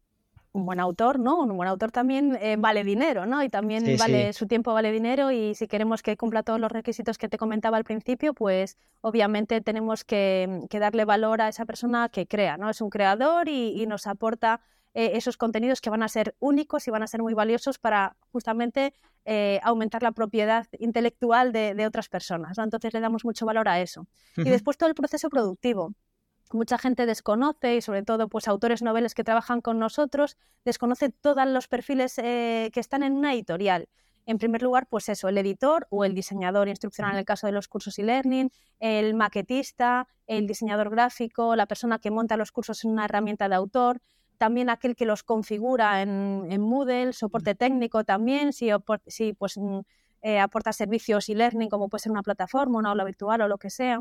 [0.58, 1.40] un buen autor, ¿no?
[1.40, 3.42] Un buen autor también eh, vale dinero, ¿no?
[3.42, 7.16] Y también vale su tiempo vale dinero y si queremos que cumpla todos los requisitos
[7.16, 12.26] que te comentaba al principio, pues obviamente tenemos que, darle valor a esa persona que
[12.26, 12.68] crea, ¿no?
[12.68, 14.60] Es un creador y, nos aporta
[14.92, 18.16] eh, esos contenidos que van a ser únicos y van a ser muy valiosos para
[18.32, 18.92] justamente
[19.24, 22.64] eh, aumentar la propiedad intelectual de, otras personas, ¿no?
[22.64, 24.06] Entonces le damos mucho valor a eso.
[24.36, 25.94] Y después todo el proceso productivo
[26.52, 31.46] mucha gente desconoce y sobre todo pues autores noveles que trabajan con nosotros desconoce todos
[31.46, 33.88] los perfiles eh, que están en una editorial.
[34.26, 37.52] En primer lugar, pues eso, el editor o el diseñador instruccional en el caso de
[37.52, 42.90] los cursos e-learning, el maquetista, el diseñador gráfico, la persona que monta los cursos en
[42.90, 44.02] una herramienta de autor,
[44.36, 48.68] también aquel que los configura en, Moodle, soporte técnico también, si,
[49.38, 49.80] pues, mm,
[50.20, 53.70] eh, aporta servicios e-learning como puede ser una plataforma, una aula virtual o lo que
[53.70, 54.00] sea.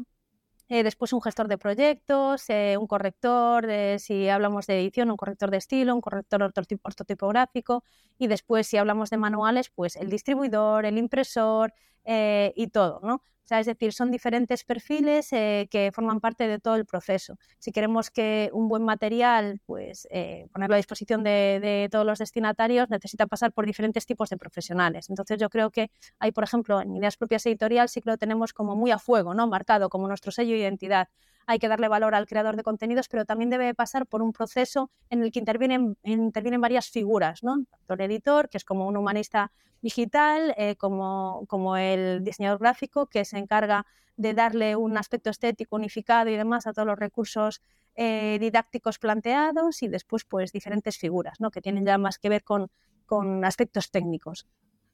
[0.70, 5.18] Eh, después un gestor de proyectos, eh, un corrector, de, si hablamos de edición, un
[5.18, 7.84] corrector de estilo, un corrector ortotipográfico
[8.18, 13.22] y después si hablamos de manuales, pues el distribuidor, el impresor eh, y todo, ¿no?
[13.50, 17.38] Es decir, son diferentes perfiles eh, que forman parte de todo el proceso.
[17.60, 22.90] Si queremos que un buen material, pues eh, ponerlo a disposición de, todos los destinatarios,
[22.90, 25.10] necesita pasar por diferentes tipos de profesionales.
[25.10, 28.54] Entonces yo creo que hay, por ejemplo, en Ideas Propias Editorial sí que lo tenemos
[28.54, 29.48] como muy a fuego, ¿no?
[29.48, 31.08] Marcado como nuestro sello de identidad
[31.48, 34.92] hay que darle valor al creador de contenidos, pero también debe pasar por un proceso
[35.10, 37.64] en el que intervienen, intervienen varias figuras, ¿no?
[37.72, 43.08] Tanto el editor, que es como un humanista digital, eh, como, como el diseñador gráfico,
[43.08, 43.86] que se encarga
[44.18, 47.62] de darle un aspecto estético unificado y demás a todos los recursos
[47.96, 51.50] eh, didácticos planteados y después pues diferentes figuras, ¿no?
[51.50, 52.70] Que tienen ya más que ver con,
[53.06, 54.48] con aspectos técnicos.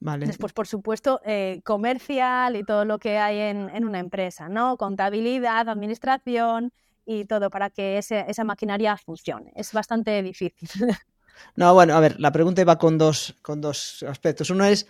[0.04, 4.76] Después, por supuesto, eh, comercial y todo lo que hay en, una empresa, ¿no?
[4.78, 6.74] Contabilidad, administración
[7.06, 9.52] y todo para que esa maquinaria funcione.
[9.56, 10.70] Es bastante difícil.
[11.56, 14.52] No, bueno, a ver, la pregunta iba con dos, con dos aspectos.
[14.52, 14.88] Uno es,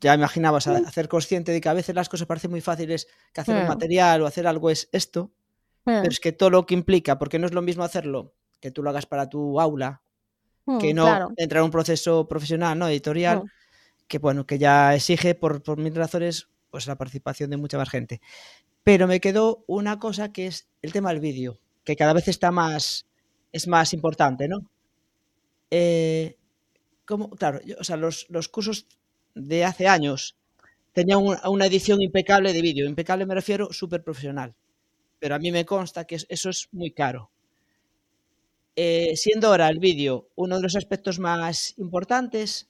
[0.00, 3.56] ya imaginabas, hacer consciente de que a veces las cosas parecen muy fáciles, que hacer
[3.56, 3.68] un mm.
[3.68, 5.32] material o hacer algo es esto,
[5.84, 6.00] mm.
[6.02, 8.82] pero es que todo lo que implica, porque no es lo mismo hacerlo que tú
[8.82, 10.02] lo hagas para tu aula,
[10.80, 12.88] que mm, no entrar en un proceso profesional, ¿no?
[12.88, 13.42] Editorial
[14.08, 17.88] que bueno, que ya exige por, por mil razones pues la participación de mucha más
[17.88, 18.20] gente.
[18.82, 22.50] Pero me quedó una cosa que es el tema del vídeo, que cada vez está
[22.50, 23.06] más,
[23.52, 24.68] es más importante, ¿no?
[25.70, 26.36] Eh,
[27.04, 28.86] como, claro, o sea, los, cursos
[29.34, 30.36] de hace años
[30.92, 32.86] tenían una edición impecable de vídeo.
[32.86, 34.54] Impecable me refiero súper profesional.
[35.18, 37.30] Pero a mí me consta que eso es muy caro.
[38.76, 42.68] Eh, siendo ahora el vídeo uno de los aspectos más importantes,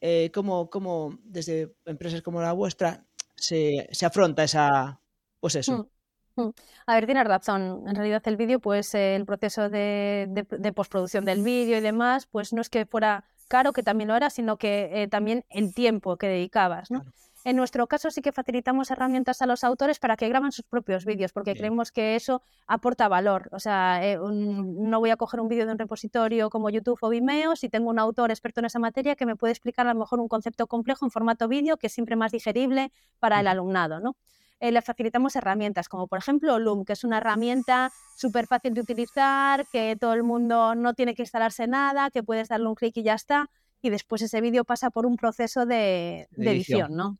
[0.00, 5.00] eh, cómo, desde empresas como la vuestra se, afronta esa,
[5.40, 5.88] pues eso.
[6.36, 6.52] Mm, mm.
[6.86, 7.84] A ver, tienes razón.
[7.86, 12.60] En realidad el vídeo, pues el proceso de, postproducción del vídeo y demás, pues no
[12.60, 16.28] es que fuera caro, que también lo era, sino que eh, también el tiempo que
[16.28, 17.04] dedicabas, ¿no?
[17.46, 21.04] En nuestro caso sí que facilitamos herramientas a los autores para que graben sus propios
[21.04, 23.48] vídeos, porque creemos que eso aporta valor.
[23.52, 27.08] O sea, eh, no voy a coger un vídeo de un repositorio como YouTube o
[27.08, 30.00] Vimeo si tengo un autor experto en esa materia que me puede explicar a lo
[30.00, 34.00] mejor un concepto complejo en formato vídeo que es siempre más digerible para el alumnado,
[34.00, 34.16] ¿no?
[34.58, 38.80] Eh, le facilitamos herramientas, como por ejemplo Loom, que es una herramienta súper fácil de
[38.80, 42.96] utilizar, que todo el mundo no tiene que instalarse nada, que puedes darle un clic
[42.96, 43.50] y ya está,
[43.82, 47.18] y después ese vídeo pasa por un proceso de, edición, ¿no?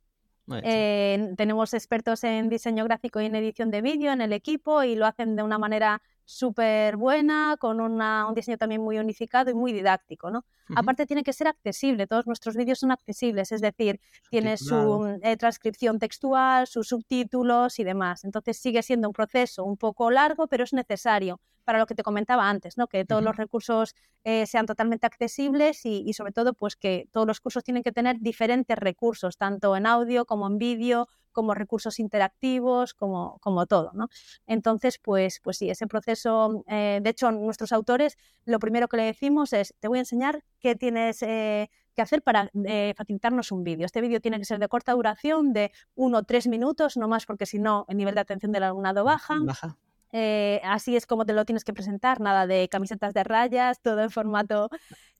[0.62, 4.94] Eh, tenemos expertos en diseño gráfico y en edición de vídeo en el equipo y
[4.94, 9.72] lo hacen de una manera súper buena, con un diseño también muy unificado y muy
[9.72, 10.44] didáctico, ¿no?
[10.74, 15.36] Aparte tiene que ser accesible, todos nuestros vídeos son accesibles, es decir, tiene su eh,
[15.36, 18.24] transcripción textual, sus subtítulos y demás.
[18.24, 22.02] Entonces sigue siendo un proceso un poco largo, pero es necesario para lo que te
[22.02, 22.86] comentaba antes, ¿no?
[22.86, 27.26] Que todos los recursos eh, sean totalmente accesibles y, y, sobre todo, pues que todos
[27.26, 31.98] los cursos tienen que tener diferentes recursos, tanto en audio como en vídeo, como recursos
[31.98, 34.08] interactivos, como, como todo, ¿no?
[34.46, 39.02] Entonces, pues, pues sí, ese proceso, eh, de hecho, nuestros autores, lo primero que le
[39.02, 43.64] decimos es, te voy a enseñar qué tienes eh, que hacer para eh, facilitarnos un
[43.64, 43.84] vídeo.
[43.84, 47.26] Este vídeo tiene que ser de corta duración, de uno o tres minutos, no más
[47.26, 49.36] porque si no, el nivel de atención del alumnado baja.
[49.42, 49.76] Baja.
[50.12, 54.02] Eh, así es como te lo tienes que presentar, nada de camisetas de rayas, todo
[54.02, 54.70] en formato,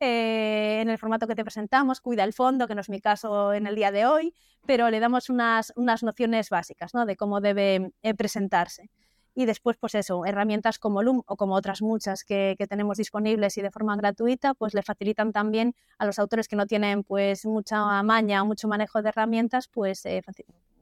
[0.01, 3.53] eh, en el formato que te presentamos, cuida el fondo, que no es mi caso
[3.53, 4.35] en el día de hoy,
[4.66, 7.07] pero le damos unas, unas nociones básicas ¿no?
[7.07, 8.90] de cómo debe eh, presentarse.
[9.35, 13.59] Y después, pues eso, herramientas como Loom o como otras muchas que, que, tenemos disponibles
[13.59, 17.44] y de forma gratuita, pues le facilitan también a los autores que no tienen pues
[17.44, 20.07] mucha maña o mucho manejo de herramientas, pues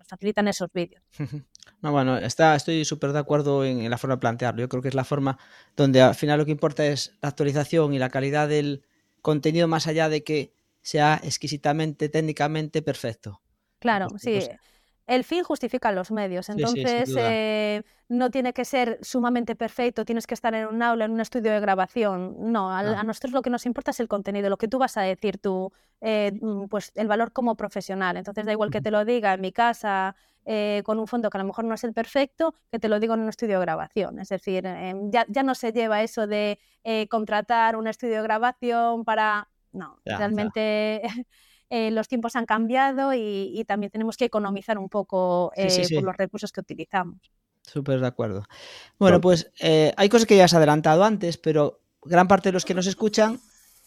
[0.07, 1.03] facilitan esos vídeos.
[1.81, 4.61] No, bueno, está, estoy súper de acuerdo en, la forma de plantearlo.
[4.61, 5.38] Yo creo que es la forma
[5.77, 8.85] donde al final lo que importa es la actualización y la calidad del
[9.21, 13.43] contenido más allá de que sea exquisitamente, técnicamente perfecto.
[13.81, 14.40] Claro, sí
[15.07, 16.49] el fin justifica los medios.
[16.49, 21.11] Entonces, eh, no tiene que ser sumamente perfecto, tienes que estar en un aula, en
[21.11, 22.37] un estudio de grabación.
[22.53, 25.03] No, a, nosotros lo que nos importa es el contenido, lo que tú vas a
[25.03, 28.17] decir, tú, eh, mm, pues el valor como profesional.
[28.17, 30.17] Entonces, da igual que te lo diga en mi casa.
[30.47, 33.01] Eh, con un fondo que a lo mejor no es el perfecto, que te lo
[33.01, 34.19] digo en un estudio de grabación.
[34.19, 36.59] Es decir, ya, ya, no se lleva eso de
[37.09, 39.49] contratar un estudio de grabación para...
[39.73, 41.01] No, realmente
[41.70, 46.16] Eh, los tiempos han cambiado y, también tenemos que economizar un poco eh, por los
[46.16, 47.18] recursos que utilizamos.
[47.62, 48.44] Súper de acuerdo.
[48.98, 52.64] Bueno, pues eh, hay cosas que ya has adelantado antes, pero gran parte de los
[52.64, 53.40] que nos escuchan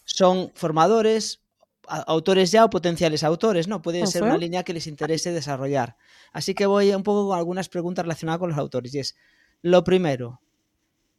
[0.04, 1.42] son formadores,
[1.88, 3.82] autores ya o potenciales autores, ¿no?
[3.82, 5.96] Puede ser una línea que les interese desarrollar.
[6.34, 8.94] Así que voy un poco con algunas preguntas relacionadas con los autores.
[8.96, 9.16] Y es,
[9.62, 10.42] lo primero,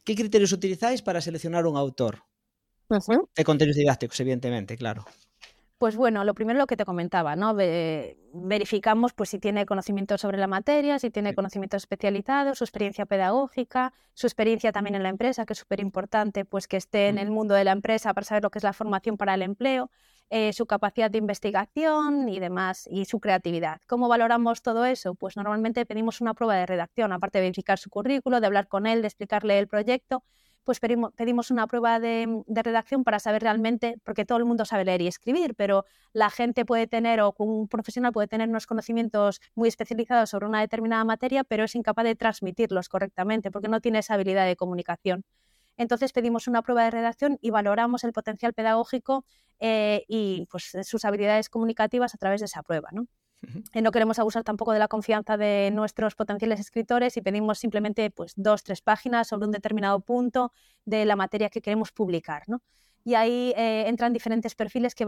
[0.04, 2.24] ¿qué criterios utilizáis para seleccionar un autor?
[3.36, 5.04] De contenidos didácticos, evidentemente, claro.
[5.78, 7.54] Pues bueno, lo primero lo que te comentaba, ¿no?
[7.54, 13.92] verificamos pues si tiene conocimiento sobre la materia, si tiene conocimiento especializado, su experiencia pedagógica,
[14.12, 17.30] su experiencia también en la empresa, que es súper importante, pues que esté en el
[17.30, 19.90] mundo de la empresa para saber lo que es la formación para el empleo,
[20.30, 23.80] eh, su capacidad de investigación y demás, y su creatividad.
[23.86, 25.14] ¿Cómo valoramos todo eso?
[25.14, 28.86] Pues normalmente pedimos una prueba de redacción, aparte de verificar su currículo, de hablar con
[28.88, 30.24] él, de explicarle el proyecto
[30.68, 35.00] pues pedimos una prueba de, redacción para saber realmente, porque todo el mundo sabe leer
[35.00, 39.70] y escribir, pero la gente puede tener, o un profesional puede tener unos conocimientos muy
[39.70, 44.12] especializados sobre una determinada materia, pero es incapaz de transmitirlos correctamente porque no tiene esa
[44.12, 45.24] habilidad de comunicación.
[45.78, 49.24] Entonces pedimos una prueba de redacción y valoramos el potencial pedagógico
[49.61, 52.90] eh, y pues, sus habilidades comunicativas a través de esa prueba.
[52.92, 53.07] ¿no?
[53.72, 58.11] Eh, no queremos abusar tampoco de la confianza de nuestros potenciales escritores y pedimos simplemente
[58.11, 60.53] pues, dos, tres páginas sobre un determinado punto
[60.85, 62.42] de la materia que queremos publicar.
[62.48, 62.62] ¿no?
[63.05, 65.07] Y ahí eh, entran diferentes perfiles que,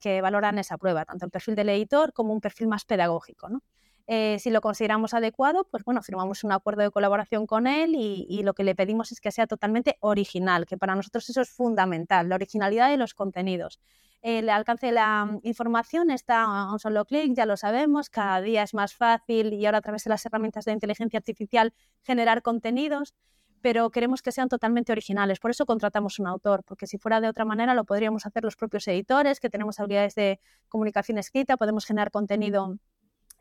[0.00, 3.48] que, valoran esa prueba, tanto el perfil del editor como un perfil más pedagógico.
[3.48, 3.62] ¿no?
[4.12, 8.26] Eh, si lo consideramos adecuado, pues bueno, firmamos un acuerdo de colaboración con él y,
[8.28, 11.50] y, lo que le pedimos es que sea totalmente original, que para nosotros eso es
[11.50, 13.78] fundamental, la originalidad de los contenidos
[14.22, 18.62] el alcance de la información está a un solo clic, ya lo sabemos, cada día
[18.62, 23.14] es más fácil y ahora a través de las herramientas de inteligencia artificial generar contenidos,
[23.62, 25.38] pero queremos que sean totalmente originales.
[25.38, 28.56] Por eso contratamos un autor, porque si fuera de otra manera lo podríamos hacer los
[28.56, 32.76] propios editores, que tenemos habilidades de comunicación escrita, podemos generar contenido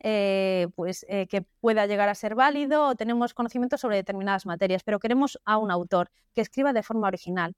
[0.01, 4.83] eh, pues, eh, que pueda llegar a ser válido o tenemos conocimiento sobre determinadas materias,
[4.83, 7.55] pero queremos a un autor que escriba de forma original.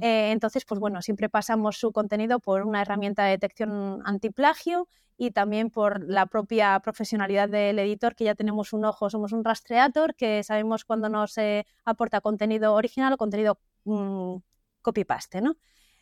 [0.00, 5.30] Eh, entonces, pues bueno, siempre pasamos su contenido por una herramienta de detección antiplagio y
[5.30, 10.16] también por la propia profesionalidad del editor, que ya tenemos un ojo, somos un rastreator,
[10.16, 11.36] que sabemos cuando nos
[11.84, 14.36] aporta contenido original o contenido mm,
[14.82, 15.56] copy-paste, ¿no?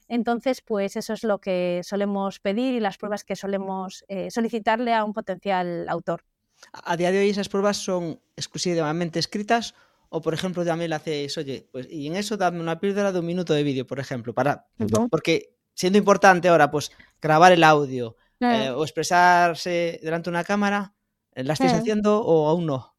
[0.08, 4.94] Entonces, pues eso es lo que solemos pedir y las pruebas que solemos eh, solicitarle
[4.94, 6.24] a un potencial autor.
[6.72, 9.74] A día de hoy esas pruebas son exclusivamente escritas
[10.08, 13.18] o, por ejemplo, también le haces, oye, pues y en eso dame una píldora de
[13.18, 14.66] un minuto de vídeo, por ejemplo, para,
[15.10, 20.94] porque siendo importante ahora, pues grabar el audio eh, o expresarse delante de una cámara,
[21.34, 22.95] ¿la estáis haciendo o aún no?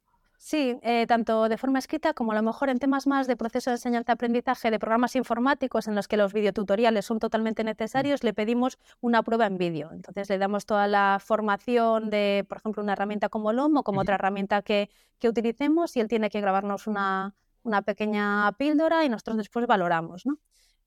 [0.49, 3.69] Sí, eh, tanto de forma escrita como a lo mejor en temas más de proceso
[3.69, 7.65] de enseñanza-aprendizaje de programas informáticos en los que los videotutoriales son totalmente mm.
[7.65, 9.91] necesarios, le pedimos una prueba en vídeo.
[9.91, 13.99] Entonces le damos toda la formación de, por ejemplo, una herramienta como LOM o como
[13.99, 14.89] otra herramienta que,
[15.19, 20.25] que utilicemos y él tiene que grabarnos una, una pequeña píldora y nosotros después valoramos.
[20.25, 20.37] ¿no?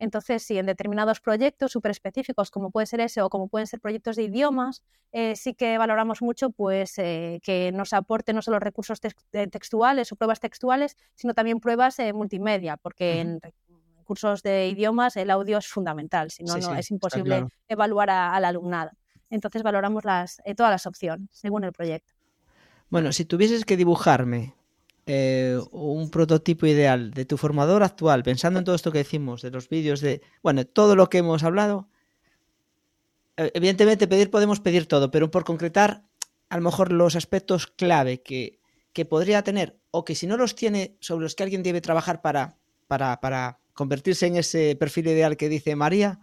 [0.00, 3.80] Entonces, si en determinados proyectos súper específicos, como puede ser ese o como pueden ser
[3.80, 4.82] proyectos de idiomas,
[5.12, 8.98] eh, sí que valoramos mucho pues, eh, que nos aporte no solo recursos
[9.32, 13.40] eh, textuales o pruebas textuales, sino también pruebas multimedia, porque en
[14.04, 18.92] cursos de idiomas el audio es fundamental, si no, no es imposible evaluar al alumnado.
[19.28, 22.14] Entonces valoramos las, todas las opciones según el proyecto.
[22.88, 24.54] Bueno, si tuvieses que dibujarme
[25.12, 29.50] eh, un prototipo ideal de tu formador actual, pensando en todo esto que decimos, de
[29.50, 31.88] los vídeos, de, bueno, todo lo que hemos hablado,
[33.36, 36.04] eh, evidentemente pedir podemos pedir todo, pero por concretar,
[36.48, 38.60] a lo mejor los aspectos clave que,
[38.92, 42.22] que podría tener o que si no los tiene, sobre los que alguien debe trabajar
[42.22, 42.56] para,
[42.86, 46.20] para, para convertirse en ese perfil ideal que dice María,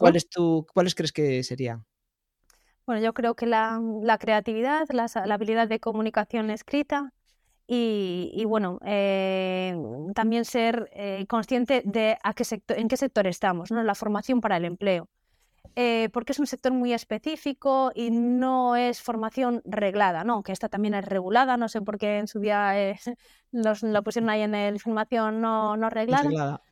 [0.00, 1.86] ¿cuáles, tu, ¿cuáles crees que serían?
[2.86, 7.12] Bueno, yo creo que la, la creatividad, la, la, habilidad de comunicación escrita,
[7.68, 9.76] y, bueno, eh,
[10.14, 13.82] también ser eh, consciente de a qué sector, en qué sector estamos, ¿no?
[13.82, 15.08] la formación para el empleo.
[15.74, 20.42] Eh, porque es un sector muy específico y no es formación reglada, ¿no?
[20.42, 22.72] que esta también es regulada, no sé por qué en su día
[23.50, 26.62] los, lo pusieron ahí en el formación no, no reglada.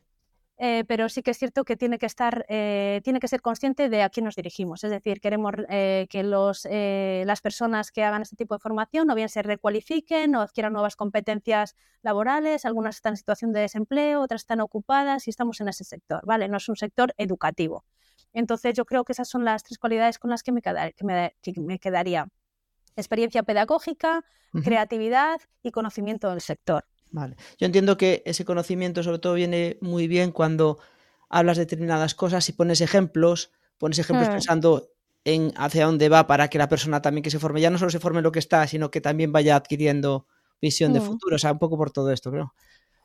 [0.57, 3.89] Eh, pero sí que es cierto que tiene que estar, eh, tiene que ser consciente
[3.89, 4.83] de a quién nos dirigimos.
[4.85, 9.15] Es decir, queremos eh, que los, las personas que hagan este tipo de formación o
[9.15, 14.41] bien se recualifiquen o adquieran nuevas competencias laborales, algunas están en situación de desempleo, otras
[14.43, 16.47] están ocupadas y estamos en ese sector, ¿vale?
[16.47, 17.83] No es un sector educativo.
[18.31, 20.61] Entonces yo creo que esas son las tres cualidades con las que me,
[21.01, 22.27] me, quedaría.
[22.95, 24.23] Experiencia pedagógica,
[24.63, 26.85] creatividad y conocimiento del sector.
[27.15, 27.37] Vale.
[27.57, 30.79] Yo entiendo que ese conocimiento sobre todo viene muy bien cuando
[31.29, 34.31] hablas de determinadas cosas y pones ejemplos, pones ejemplos hmm.
[34.33, 34.89] pensando
[35.23, 37.89] en hacia dónde va para que la persona también que se forme, ya no solo
[37.89, 40.27] se forme lo que está, sino que también vaya adquiriendo
[40.61, 41.03] visión de hmm.
[41.03, 42.53] futuro, o sea, un poco por todo esto, creo.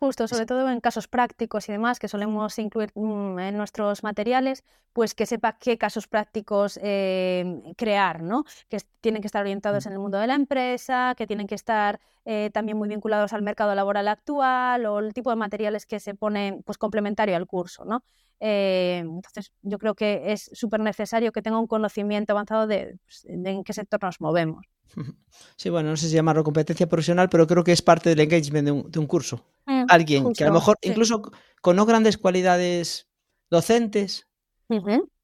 [0.00, 4.64] Justo, sobre todo en casos prácticos y demás que solemos incluir mm, en nuestros materiales,
[4.94, 8.44] pues que sepa qué casos prácticos eh, crear, ¿no?
[8.70, 9.88] Que tienen que estar orientados mm.
[9.88, 13.42] en el mundo de la empresa, que tienen que estar eh, también muy vinculados al
[13.42, 17.84] mercado laboral actual o el tipo de materiales que se ponen pues complementario al curso,
[17.84, 18.02] ¿no?
[18.40, 23.26] Eh, entonces, yo creo que es súper necesario que tenga un conocimiento avanzado de, pues,
[23.28, 24.64] de en qué sector nos movemos.
[25.56, 28.66] Sí, bueno, no sé si llamarlo competencia profesional, pero creo que es parte del engagement
[28.66, 29.44] de un, curso.
[29.90, 31.22] Alguien que a lo mejor, incluso
[31.60, 33.08] con no grandes cualidades
[33.50, 34.28] docentes,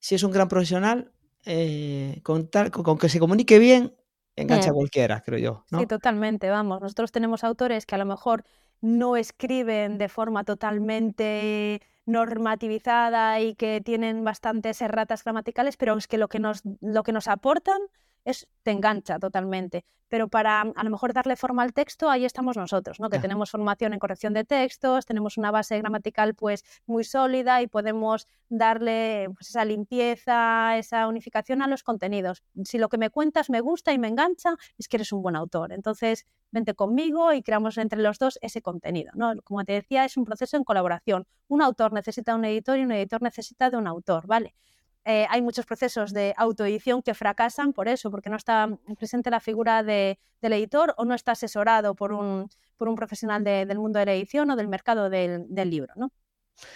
[0.01, 1.13] si es un gran profesional,
[1.45, 3.95] eh, con, con, que se comunique bien,
[4.35, 5.65] engancha a cualquiera, creo yo.
[5.79, 6.81] Sí, totalmente, vamos.
[6.81, 8.45] Nosotros tenemos autores que a lo mejor
[8.81, 16.19] no escriben de forma totalmente normativizada y que tienen bastantes erratas gramaticales, pero es que
[16.19, 17.81] lo que nos, lo que nos aportan
[18.27, 19.87] es, te engancha totalmente.
[20.09, 23.11] Pero para a lo mejor darle forma al texto, ahí estamos nosotros, ¿no?
[23.11, 27.67] que tenemos formación en corrección de textos, tenemos una base gramatical pues muy sólida y
[27.67, 32.45] podemos darle pues, esa limpieza, esa unificación a los contenidos.
[32.65, 35.35] Si lo que me cuentas me gusta y me engancha, es que eres un buen
[35.35, 35.73] autor.
[35.73, 39.11] Entonces, vente conmigo y creamos entre los dos ese contenido.
[39.17, 39.33] ¿no?
[39.43, 41.27] Como te decía, es un proceso en colaboración.
[41.49, 44.55] Un autor necesita un editor y un editor necesita de un autor, ¿vale?
[45.09, 49.39] Eh, hay muchos procesos de autoedición que fracasan por eso, porque no está presente la
[49.39, 54.07] figura del editor o no está asesorado por un, por un profesional del mundo de
[54.07, 55.93] la edición o del mercado del, libro.
[55.95, 56.11] ¿no?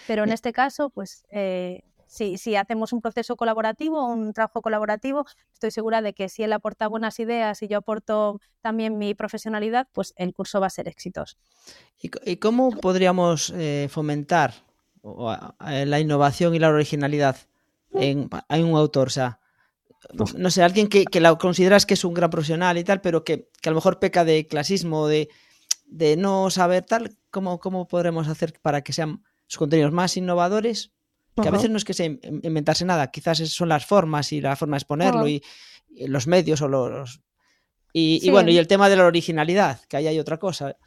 [0.07, 5.71] Pero en este caso, pues eh, si, hacemos un proceso colaborativo, un trabajo colaborativo, estoy
[5.71, 10.13] segura de que si él aporta buenas ideas y yo aporto también mi profesionalidad, pues
[10.15, 11.35] el curso va a ser exitoso.
[11.99, 14.53] ¿Y, cómo podríamos eh, fomentar
[15.03, 17.35] la innovación y la originalidad
[17.93, 19.39] hay un autor, o sea,
[20.13, 23.23] no sé, alguien que, que la consideras que es un gran profesional y tal, pero
[23.23, 25.29] que, a lo mejor peca de clasismo, de,
[25.85, 30.91] de no saber tal, ¿cómo, ¿cómo podremos hacer para que sean sus contenidos más innovadores?
[31.41, 34.55] Que a veces no es que se inventarse nada, quizás son las formas y la
[34.55, 35.41] forma de exponerlo y,
[36.07, 37.21] los medios o los...
[37.93, 40.77] Y, y, bueno, y el tema de la originalidad, que ahí hay otra cosa.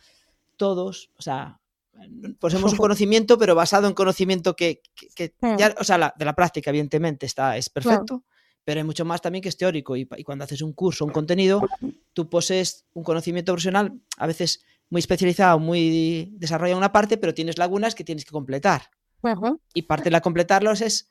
[0.57, 1.61] Todos, o sea,
[2.39, 4.83] poseemos un conocimiento, pero basado en conocimiento que,
[5.41, 5.57] Hmm.
[5.57, 8.25] ya, o sea, de la práctica, evidentemente, está, es perfecto,
[8.65, 9.97] pero hay mucho más también que es teórico.
[9.97, 11.63] Y, y, cuando haces un curso, un contenido,
[12.13, 17.35] tú posees un conocimiento profesional, a veces muy especializado, muy desarrollado en una parte, pero
[17.35, 18.91] tienes lagunas que tienes que completar.
[19.73, 21.09] Y parte de la completarlos es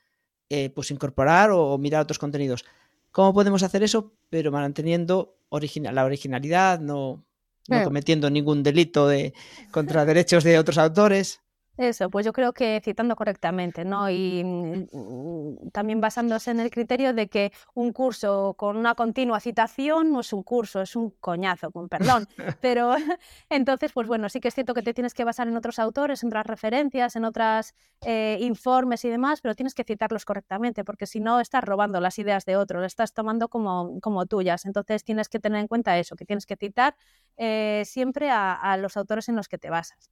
[0.50, 2.64] eh, pues incorporar o, o, mirar otros contenidos.
[3.12, 4.14] ¿Cómo podemos hacer eso?
[4.30, 7.24] Pero manteniendo original, la originalidad, no,
[7.68, 9.34] no cometiendo ningún delito de,
[9.72, 11.43] contra derechos de otros autores.
[11.76, 14.08] Eso, pues yo creo que citando correctamente, ¿no?
[14.08, 20.12] Y mm, también basándose en el criterio de que un curso con una continua citación
[20.12, 22.28] no es un curso, es un coñazo, con perdón.
[22.62, 22.94] Pero
[23.50, 26.22] entonces, pues bueno, sí que es cierto que te tienes que basar en otros autores,
[26.22, 31.08] en otras referencias, en otros eh, informes y demás, pero tienes que citarlos correctamente, porque
[31.08, 34.66] si no estás robando las ideas de otros, las estás tomando como, como tuyas.
[34.66, 36.96] Entonces tienes que tener en cuenta eso, que tienes que citar
[37.38, 40.12] eh, siempre a, a los autores en los que te basas.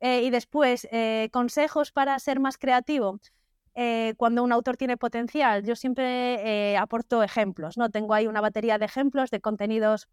[0.00, 3.20] Eh, y después, eh, consejos para ser más creativo.
[3.74, 7.90] Eh, cuando un autor tiene potencial, yo siempre aporto ejemplos, ¿no?
[7.90, 10.08] Tengo ahí una batería de ejemplos de contenidos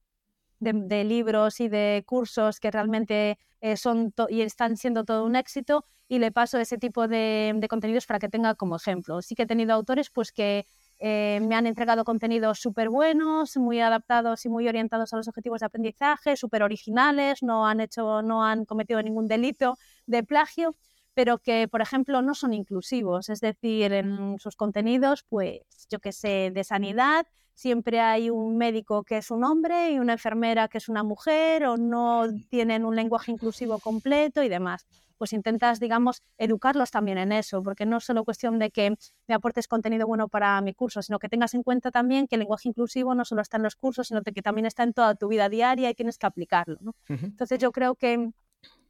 [0.59, 3.37] de, libros y de cursos que realmente
[3.75, 8.05] son y están siendo todo un éxito y le paso ese tipo de, de contenidos
[8.05, 9.21] para que tenga como ejemplo.
[9.21, 10.65] Sí que he tenido autores pues que
[10.99, 15.59] eh, me han entregado contenidos súper buenos, muy adaptados y muy orientados a los objetivos
[15.59, 19.77] de aprendizaje, súper originales, no han, hecho, no han cometido ningún delito
[20.07, 20.75] de plagio,
[21.13, 23.29] pero que, por ejemplo, no son inclusivos.
[23.29, 29.03] Es decir, en sus contenidos, pues, yo que sé, de sanidad, siempre hay un médico
[29.03, 32.95] que es un hombre y una enfermera que es una mujer, o no tienen un
[32.95, 34.85] lenguaje inclusivo completo y demás
[35.17, 38.95] pues intentas, digamos, educarlos también en eso, porque no es solo cuestión de que
[39.27, 42.39] me aportes contenido bueno para mi curso, sino que tengas en cuenta también que el
[42.39, 45.27] lenguaje inclusivo no solo está en los cursos, sino que también está en toda tu
[45.27, 46.77] vida diaria y tienes que aplicarlo.
[46.81, 46.91] ¿no?
[47.09, 47.23] Uh -huh.
[47.25, 48.31] Entonces yo creo que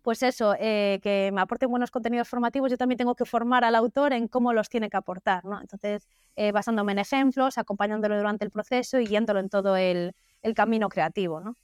[0.08, 3.76] pues eso, eh, que me aporten buenos contenidos formativos, yo también tengo que formar al
[3.76, 5.60] autor en cómo los tiene que aportar, ¿no?
[5.60, 6.08] Entonces,
[6.38, 10.14] eh, basándome en ejemplos, acompañándolo durante el proceso y guiándolo en todo el,
[10.44, 11.56] el camino creativo, ¿no?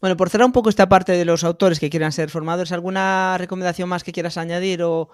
[0.00, 3.36] Bueno, por cerrar un poco esta parte de los autores que quieran ser formadores, ¿alguna
[3.38, 5.08] recomendación más que quieras añadir o,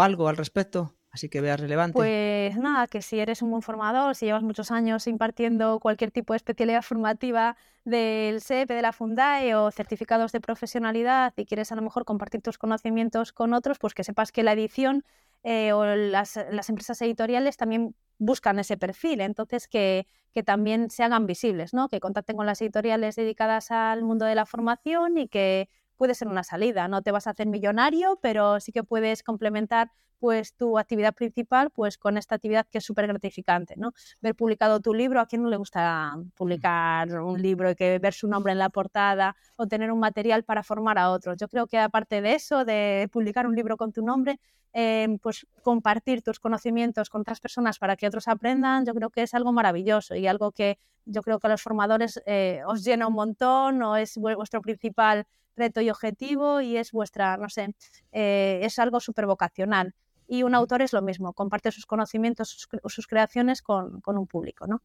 [0.00, 0.94] algo al respecto?
[1.10, 1.94] Así que veas relevante.
[1.94, 6.32] Pues nada, que si eres un buen formador, si llevas muchos años impartiendo cualquier tipo
[6.32, 11.76] de especialidad formativa del SEP, de la Fundae o certificados de profesionalidad y quieres a
[11.76, 15.04] lo mejor compartir tus conocimientos con otros, pues que sepas que la edición
[15.42, 21.04] eh, o las, las, empresas editoriales también buscan ese perfil, entonces que, que, también se
[21.04, 21.88] hagan visibles, ¿no?
[21.88, 26.28] que contacten con las editoriales dedicadas al mundo de la formación y que puede ser
[26.28, 30.78] una salida, no te vas a hacer millonario, pero sí que puedes complementar pues tu
[30.78, 33.92] actividad principal pues con esta actividad que es súper gratificante, ¿no?
[34.20, 38.14] Ver publicado tu libro, ¿a quién no le gusta publicar un libro y que ver
[38.14, 41.36] su nombre en la portada o tener un material para formar a otros?
[41.38, 44.38] Yo creo que aparte de eso, de publicar un libro con tu nombre,
[44.74, 49.22] eh, pues compartir tus conocimientos con otras personas para que otros aprendan, yo creo que
[49.22, 53.06] es algo maravilloso y algo que yo creo que a los formadores eh, os llena
[53.06, 57.74] un montón o es vuestro principal reto y objetivo y es vuestra, no sé,
[58.12, 59.94] eh, es algo súper vocacional.
[60.28, 64.26] Y un autor es lo mismo, comparte sus conocimientos, sus, sus creaciones con, con, un
[64.26, 64.82] público, ¿no?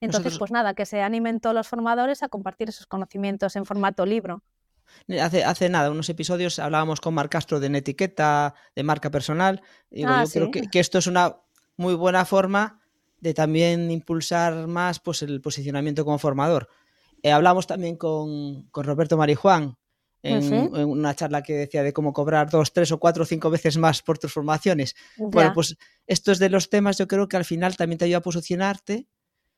[0.00, 0.38] Entonces, Nosotros...
[0.38, 4.42] pues nada, que se animen todos los formadores a compartir esos conocimientos en formato libro.
[5.20, 9.62] Hace, hace nada, unos episodios hablábamos con Mar Castro de etiqueta, de marca personal.
[9.90, 10.38] Y ah, yo ¿sí?
[10.38, 11.36] creo que, que, esto es una
[11.76, 12.80] muy buena forma
[13.20, 16.68] de también impulsar más pues, el posicionamiento como formador.
[17.22, 19.76] Eh, hablamos también con, con Roberto Marijuán,
[20.28, 23.76] en, una charla que decía de cómo cobrar dos, tres o cuatro o cinco veces
[23.76, 24.94] más por tus formaciones.
[25.16, 25.26] Ya.
[25.26, 28.18] Bueno, pues esto es de los temas, yo creo que al final también te ayuda
[28.18, 29.06] a posicionarte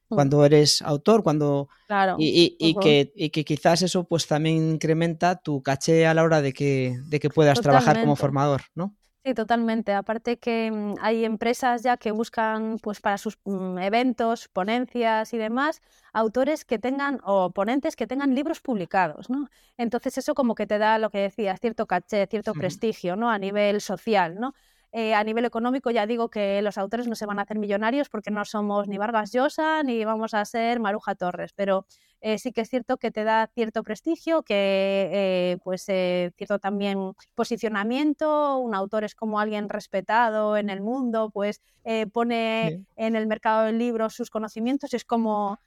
[0.08, 0.14] mm.
[0.14, 2.16] cuando eres autor, cuando claro.
[2.18, 2.82] y, y, y uh -huh.
[2.82, 6.98] que, y, que, quizás eso pues también incrementa tu caché a la hora de que,
[7.06, 7.84] de que puedas Totalmente.
[7.84, 8.94] trabajar como formador, ¿no?
[9.28, 9.92] Sí, totalmente.
[9.92, 15.36] Aparte que mm, hay empresas ya que buscan pues para sus mm, eventos, ponencias y
[15.36, 15.82] demás,
[16.14, 19.50] autores que tengan o ponentes que tengan libros publicados, ¿no?
[19.76, 22.58] Entonces eso como que te da lo que decías, cierto caché, cierto sí.
[22.58, 23.28] prestigio, ¿no?
[23.28, 24.54] A nivel social, ¿no?
[24.92, 28.08] Eh, a nivel económico ya digo que los autores no se van a hacer millonarios
[28.08, 31.84] porque no somos ni Vargas Llosa ni vamos a ser Maruja Torres, pero
[32.20, 36.58] eh, sí que es cierto que te da cierto prestigio, que eh, pues eh, cierto
[36.58, 43.16] también posicionamiento, un autor es como alguien respetado en el mundo, pues eh, pone en
[43.16, 45.60] el mercado del libro sus conocimientos es como,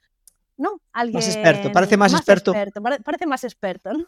[0.58, 0.80] ¿no?
[0.92, 2.50] Alguien más experto, parece más, más experto.
[2.50, 2.82] experto.
[3.02, 4.06] Parece más experto, ¿no?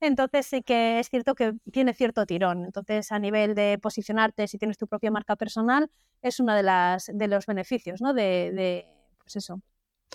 [0.00, 2.64] Entonces sí que es cierto que tiene cierto tirón.
[2.64, 5.90] Entonces a nivel de posicionarte, si tienes tu propia marca personal,
[6.22, 8.12] es uno de, las, de los beneficios, ¿no?
[8.12, 8.86] De, de
[9.18, 9.60] pues eso,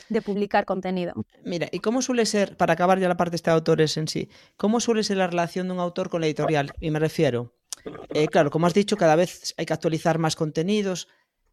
[0.10, 1.14] de publicar contenido.
[1.44, 4.30] Mira, ¿y cómo suele ser, para acabar ya la parte de este autores en sí,
[4.58, 6.72] cómo suele ser la relación de un autor con la editorial?
[6.80, 7.54] Y me refiero,
[8.14, 11.08] eh, claro, como has dicho, cada vez hay que actualizar más contenidos.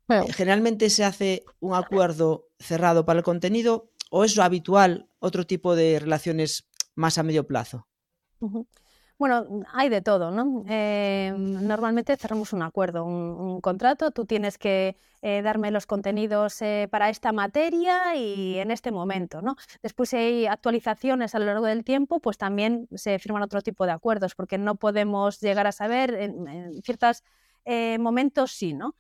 [0.08, 5.76] Eh, generalmente se hace un acuerdo cerrado para el contenido o es habitual otro tipo
[5.76, 7.88] de relaciones más a medio plazo.
[9.18, 10.64] Bueno, hay de todo, ¿no?
[10.68, 16.86] Eh, normalmente cerramos un acuerdo, un, contrato, tú tienes que eh, darme los contenidos eh,
[16.89, 19.57] para esta materia y en este momento, ¿no?
[19.82, 23.86] Después si hay actualizaciones a lo largo del tiempo, pues también se firman otro tipo
[23.86, 27.24] de acuerdos, porque no podemos llegar a saber en, ciertos
[27.99, 28.95] momentos sí, ¿no?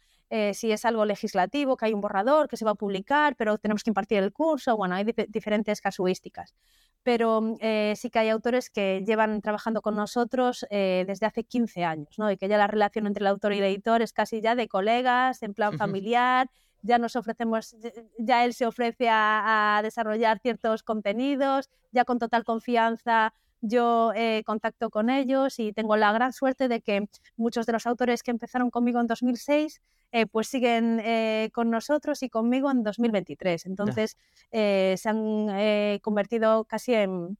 [0.52, 3.82] si es algo legislativo, que hay un borrador que se va a publicar, pero tenemos
[3.82, 6.54] que impartir el curso, bueno, hay diferentes casuísticas
[7.02, 11.84] pero eh, sí que hay autores que llevan trabajando con nosotros eh, desde hace 15
[11.84, 12.30] años, ¿no?
[12.30, 14.68] Y que ya la relación entre el autor y el editor es casi ya de
[14.68, 16.50] colegas, en plan familiar,
[16.82, 17.76] ya nos ofrecemos,
[18.18, 24.90] ya él se ofrece a, desarrollar ciertos contenidos, ya con total confianza yo eh, contacto
[24.90, 28.70] con ellos y tengo la gran suerte de que muchos de los autores que empezaron
[28.70, 29.80] conmigo en 2006
[30.10, 33.66] eh, pues siguen eh, con nosotros y conmigo en 2023.
[33.66, 34.16] Entonces
[34.50, 37.36] eh, se han convertido casi en,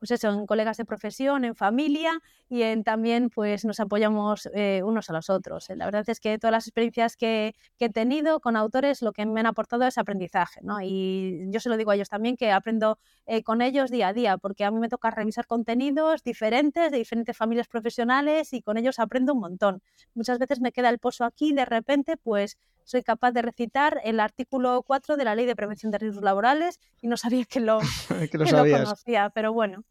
[0.00, 4.82] pues eso, en colegas de profesión, en familia y en también pues nos apoyamos eh,
[4.82, 5.68] unos a los otros.
[5.68, 9.40] La verdad es que todas las experiencias que, he tenido con autores lo que me
[9.40, 10.80] han aportado es aprendizaje, ¿no?
[10.82, 14.12] Y yo se lo digo a ellos también que aprendo eh, con ellos día a
[14.12, 18.78] día, porque a mí me toca revisar contenidos diferentes de diferentes familias profesionales y con
[18.78, 19.82] ellos aprendo un montón.
[20.14, 22.58] Muchas veces me queda el pozo aquí y de repente pues
[22.90, 26.80] soy capaz de recitar el artículo 4 de la Ley de Prevención de Riesgos Laborales
[27.00, 27.78] y no sabía que lo,
[28.30, 29.84] que lo, conocía, pero bueno.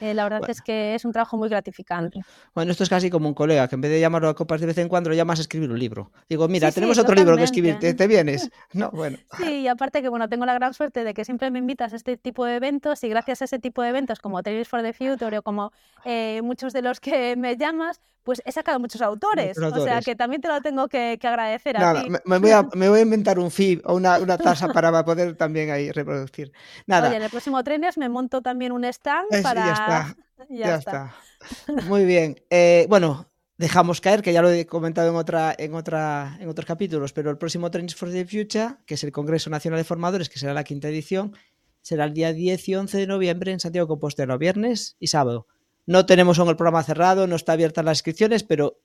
[0.00, 2.20] Eh, la verdad es que es un trabajo muy gratificante.
[2.54, 4.66] Bueno, esto es casi como un colega, que en vez de llamarlo a copas de
[4.66, 6.10] vez en cuando, lo llamas a escribir un libro.
[6.28, 8.50] Digo, mira, tenemos otro libro que escribir, ¿Te, vienes?
[8.72, 9.18] No, bueno.
[9.38, 11.96] Sí, y aparte que, bueno, tengo la gran suerte de que siempre me invitas a
[11.96, 14.92] este tipo de eventos y gracias a ese tipo de eventos como Tales for the
[14.92, 15.70] Future o como
[16.04, 19.56] eh, muchos de los que me llamas, pues he sacado muchos autores.
[19.58, 22.10] O sea que también te lo tengo que, agradecer a ti.
[22.24, 25.36] Me, voy a, me voy a inventar un fee o una, una tasa para poder
[25.36, 26.50] también ahí reproducir.
[26.86, 27.08] Nada.
[27.08, 30.16] Oye, en el próximo Trenes me monto también un stand para.
[30.48, 31.14] Ya está.
[31.68, 31.84] Ya, está.
[31.86, 32.36] Muy bien.
[32.50, 36.66] Eh, bueno, dejamos caer, que ya lo he comentado en, otra, en, otra, en otros
[36.66, 40.28] capítulos, pero el próximo Trains for the Future, que es el Congreso Nacional de Formadores,
[40.28, 41.36] que será la quinta edición,
[41.80, 45.46] será el día 10 y 11 de noviembre en Santiago Compostela, viernes y sábado.
[45.86, 48.78] No tenemos aún el programa cerrado, no está abierta las inscripciones, pero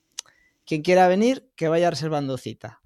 [0.65, 2.81] quien quiera venir, que vaya reservando cita.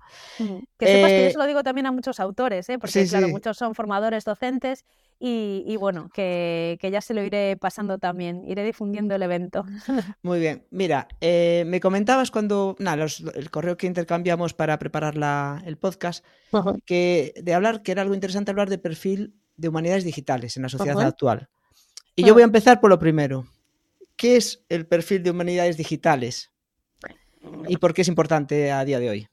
[0.77, 2.77] Que sepas que yo eh, se lo digo también a muchos autores, ¿eh?
[2.77, 4.85] porque claro, muchos son formadores docentes
[5.19, 9.65] y, bueno, que, ya se lo iré pasando también, iré difundiendo el evento.
[10.21, 15.77] Muy bien, mira, eh, me comentabas cuando, nada, el correo que intercambiamos para preparar el
[15.77, 16.25] podcast,
[16.85, 20.69] que de hablar, que era algo interesante hablar de perfil de humanidades digitales en la
[20.69, 21.49] sociedad actual.
[22.15, 23.45] Y yo voy a empezar por lo primero.
[24.15, 26.51] ¿Qué es el perfil de humanidades digitales?
[27.67, 29.27] ¿Y por qué es importante a día de hoy?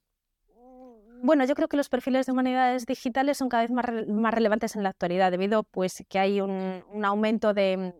[1.22, 4.82] Bueno, yo creo que los perfiles de humanidades digitales son cada vez más, relevantes en
[4.82, 7.92] la actualidad, debido pues que hay un, aumento de,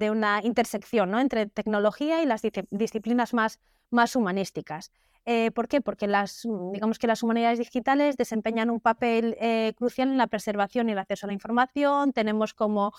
[0.00, 4.92] una intersección entre tecnología y las disciplinas más humanísticas.
[5.24, 5.80] Eh, ¿Por qué?
[5.80, 10.88] Porque las, digamos que las humanidades digitales desempeñan un papel eh, crucial en la preservación
[10.88, 12.12] y el acceso a la información.
[12.12, 12.92] Tenemos como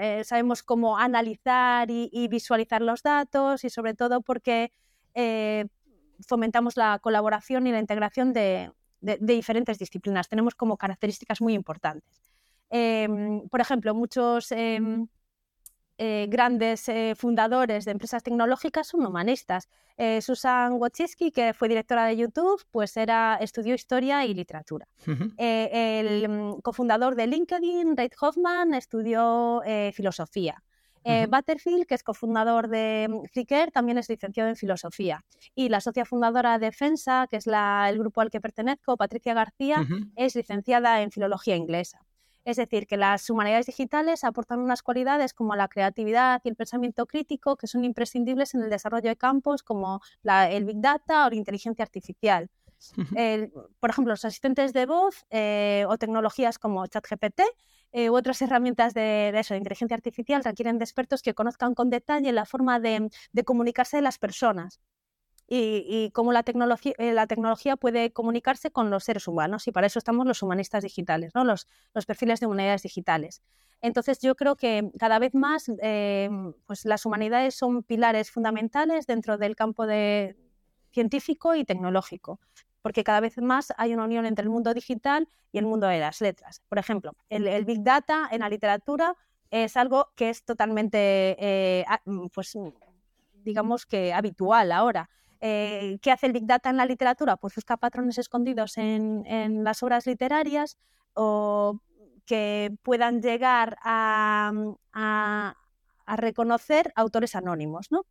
[0.00, 4.72] eh, sabemos cómo analizar y, visualizar los datos y sobre todo porque
[6.26, 10.28] fomentamos la colaboración y la integración de, diferentes disciplinas.
[10.28, 12.22] Tenemos como características muy importantes.
[12.70, 14.50] Em, por ejemplo, muchos
[15.98, 19.68] eh, grandes eh, fundadores de empresas tecnológicas son humanistas.
[19.96, 24.86] Eh, Susan Wojcicki, que fue directora de YouTube, pues era, estudió historia y literatura.
[25.06, 30.62] el mm, cofundador de LinkedIn, Reid Hoffman, estudió filosofía.
[31.28, 35.24] Butterfield, que es cofundador de mm, Flickr, también es licenciado en filosofía.
[35.54, 39.86] Y la socia fundadora de Defensa, que es el grupo al que pertenezco, Patricia García,
[40.14, 42.00] es licenciada en filología inglesa.
[42.46, 47.04] Es decir, que las humanidades digitales aportan unas cualidades como la creatividad y el pensamiento
[47.04, 51.34] crítico que son imprescindibles en el desarrollo de campos como el Big Data o la
[51.34, 52.48] inteligencia artificial.
[53.80, 57.40] por ejemplo, los asistentes de voz eh, o tecnologías como ChatGPT
[57.90, 61.90] eh, u otras herramientas de, eso, de inteligencia artificial requieren de expertos que conozcan con
[61.90, 63.10] detalle la forma de
[63.44, 64.80] comunicarse de las personas
[65.48, 69.86] y, cómo la tecnología, eh, la tecnología puede comunicarse con los seres humanos y para
[69.86, 71.44] eso estamos los humanistas digitales, ¿no?
[71.44, 73.42] los, los perfiles de humanidades digitales.
[73.80, 76.28] Entonces yo creo que cada vez más eh,
[76.66, 80.36] pues las humanidades son pilares fundamentales dentro del campo de
[80.90, 82.40] científico y tecnológico
[82.86, 85.98] porque cada vez más hay una unión entre el mundo digital y el mundo de
[85.98, 86.62] las letras.
[86.68, 89.16] Por ejemplo, el, Big Data en la literatura
[89.50, 91.84] es algo que es totalmente, eh,
[92.32, 92.56] pues,
[93.42, 95.10] digamos que habitual ahora.
[95.48, 97.36] Eh, ¿Qué hace el Big Data en la literatura?
[97.36, 100.76] Pues busca patrones escondidos en, las obras literarias
[101.14, 101.78] o
[102.24, 104.52] que puedan llegar a,
[106.16, 108.06] reconocer autores anónimos, ¿no?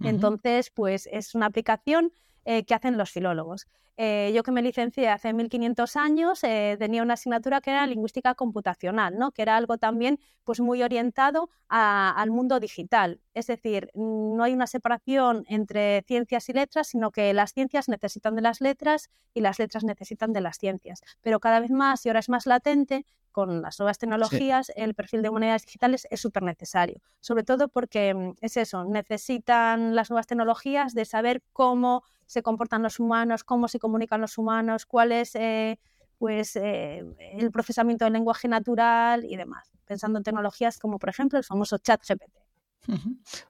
[0.00, 2.12] Entonces, pues es una aplicación
[2.44, 3.66] eh, que hacen los filólogos.
[3.98, 8.34] Eh, yo que me licencié hace 1500 años eh, tenía una asignatura que era lingüística
[8.34, 9.32] computacional, ¿no?
[9.32, 13.20] que era algo también pues, muy orientado al mundo digital.
[13.32, 18.36] Es decir, no hay una separación entre ciencias y letras, sino que las ciencias necesitan
[18.36, 21.00] de las letras y las letras necesitan de las ciencias.
[21.22, 25.20] Pero cada vez más y ahora es más latente con las nuevas tecnologías, el perfil
[25.20, 30.26] de humanidades digitales es súper necesario, sobre todo porque mm, es eso, necesitan las nuevas
[30.26, 35.36] tecnologías de saber cómo se comportan los humanos, cómo se comunican los humanos, cuál es
[35.36, 35.78] eh,
[36.18, 37.04] pues, eh,
[37.38, 41.78] el procesamiento del lenguaje natural y demás, pensando en tecnologías como por ejemplo el famoso
[41.78, 42.34] chat GPT.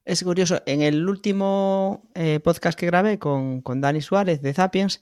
[0.05, 5.01] Es curioso, en el último eh, podcast que grabé con, con, Dani Suárez de Sapiens,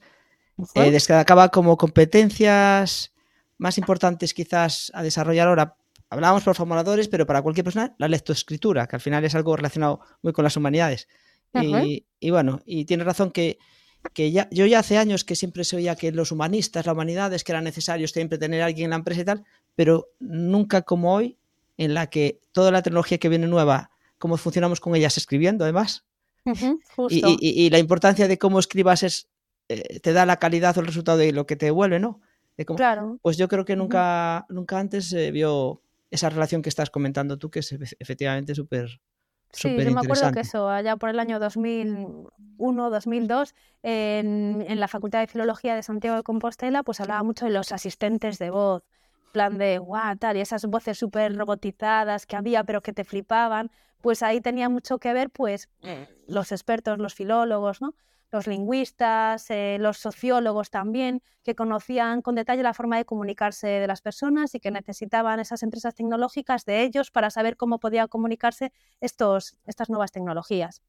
[0.73, 3.13] destacaba como competencias
[3.57, 5.77] más importantes quizás a desarrollar ahora.
[6.09, 10.01] Hablábamos por formuladores, pero para cualquier persona, la lectoescritura, que al final es algo relacionado
[10.21, 11.07] muy con las humanidades.
[11.53, 13.57] Y, bueno, y tiene razón que,
[14.13, 17.33] que ya, yo ya hace años que siempre se oía que los humanistas, la humanidad,
[17.33, 19.45] es que era necesario siempre tener a alguien en la empresa y tal,
[19.75, 21.37] pero nunca como hoy,
[21.77, 26.05] en la que toda la tecnología que viene nueva, cómo funcionamos con ellas escribiendo además,
[27.09, 29.27] y, la importancia de cómo escribas es,
[29.67, 32.21] eh, te da la calidad o el resultado de lo que te devuelve, ¿no?
[32.75, 33.19] claro.
[33.21, 35.81] Pues yo creo que nunca, nunca antes se vio
[36.11, 39.01] esa relación que estás comentando tú, que es efectivamente súper
[39.55, 44.87] Sí, yo me acuerdo que eso, allá por el año 2001, 2002, en, en, la
[44.87, 48.83] Facultad de Filología de Santiago de Compostela, pues hablaba mucho de los asistentes de voz,
[49.31, 53.71] plan de guau, tal, y esas voces súper robotizadas que había, pero que te flipaban,
[54.01, 57.95] pues ahí tenía mucho que ver, pues, eh, los expertos, los filólogos, ¿no?
[58.31, 63.87] Los lingüistas, eh, los sociólogos también, que conocían con detalle la forma de comunicarse de
[63.87, 68.71] las personas y que necesitaban esas empresas tecnológicas de ellos para saber cómo podían comunicarse
[68.99, 70.81] estos, estas nuevas tecnologías.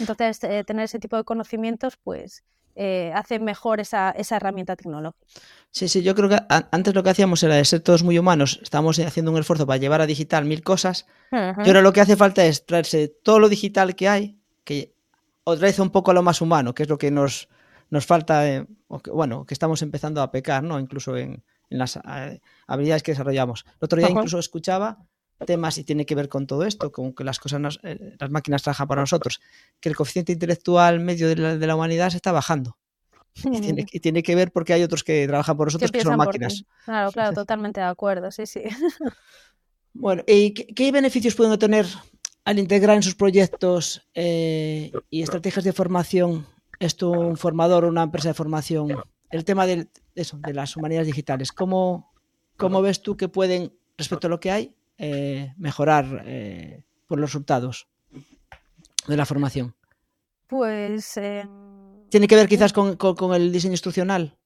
[0.00, 2.42] Entonces, eh, tener ese tipo de conocimientos, pues,
[2.76, 5.24] eh, hace mejor esa, esa, herramienta tecnológica.
[5.70, 8.58] Sí, sí, yo creo que antes lo que hacíamos era de ser todos muy humanos,
[8.62, 11.36] estábamos haciendo un esfuerzo para llevar a digital mil cosas, y
[11.68, 14.93] ahora lo que hace falta es traerse todo lo digital que hay, que
[15.44, 17.48] otra vez un poco a lo más humano, que es lo que nos,
[17.90, 18.66] nos falta, eh,
[19.12, 20.80] bueno, que estamos empezando a pecar, ¿no?
[20.80, 23.64] Incluso en, las eh, habilidades que desarrollamos.
[23.66, 25.06] El otro día incluso escuchaba
[25.44, 28.62] temas y tiene que ver con todo esto, con que las cosas, eh, las máquinas
[28.62, 29.40] trabajan para nosotros,
[29.80, 32.76] que el coeficiente intelectual medio de la, humanidad se está bajando.
[33.92, 36.64] Y tiene, que ver porque hay otros que trabajan por nosotros que son máquinas.
[36.84, 38.62] Claro, claro, totalmente de acuerdo, sí, sí.
[39.96, 41.86] Bueno, ¿y qué, beneficios pueden obtener
[42.44, 46.46] al integrar en sus proyectos eh, y estrategias de formación,
[46.78, 48.96] esto un formador o una empresa de formación,
[49.30, 52.12] el tema de, eso, de las humanidades digitales, ¿cómo,
[52.56, 57.30] ¿cómo, ves tú que pueden, respecto a lo que hay, eh, mejorar eh, por los
[57.30, 57.88] resultados
[59.08, 59.74] de la formación?
[60.46, 61.18] Pues...
[62.10, 64.36] ¿Tiene que ver quizás con, con el diseño instruccional?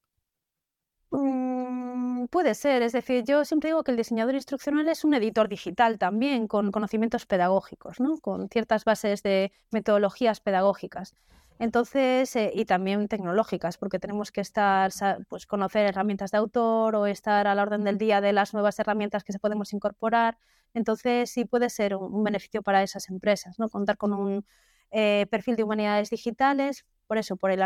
[2.30, 5.98] Puede ser, es decir, yo siempre digo que el diseñador instruccional es un editor digital
[5.98, 8.18] también, con conocimientos pedagógicos, ¿no?
[8.18, 11.14] con ciertas bases de metodologías pedagógicas.
[11.58, 14.92] Entonces, eh, y también tecnológicas, porque tenemos que estar,
[15.28, 18.78] pues, conocer herramientas de autor o estar a la orden del día de las nuevas
[18.78, 20.38] herramientas que se podemos incorporar.
[20.72, 23.68] Entonces, sí puede ser un, beneficio para esas empresas, ¿no?
[23.68, 24.46] Contar con un
[24.92, 27.61] eh, perfil de humanidades digitales, por eso, por el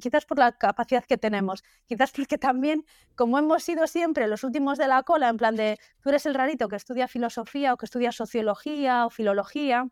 [0.00, 4.78] quizás por la capacidad que tenemos, quizás porque también, como hemos sido siempre los últimos
[4.78, 7.86] de la cola, en plan de tú eres el rarito que estudia filosofía o que
[7.86, 9.88] estudia sociología o filología,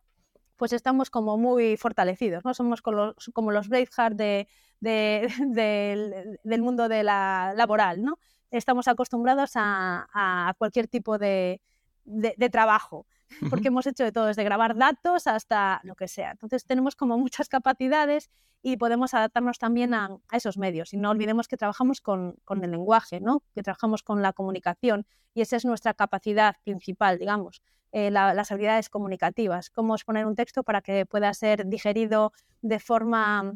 [0.56, 2.54] pues estamos como muy fortalecidos, ¿no?
[2.54, 4.46] Somos como los, como los Braveheart de,
[6.44, 8.18] del mundo de la laboral, ¿no?
[8.50, 11.60] Estamos acostumbrados a, cualquier tipo de,
[12.04, 13.06] de trabajo
[13.50, 16.32] porque hemos hecho de todo, desde grabar datos hasta lo que sea.
[16.32, 18.30] Entonces tenemos como muchas capacidades
[18.62, 20.92] y podemos adaptarnos también a, esos medios.
[20.92, 23.42] Y no olvidemos que trabajamos con, el lenguaje, ¿no?
[23.54, 27.62] que trabajamos con la comunicación y esa es nuestra capacidad principal, digamos.
[27.92, 33.54] Eh, las habilidades comunicativas, cómo exponer un texto para que pueda ser digerido de forma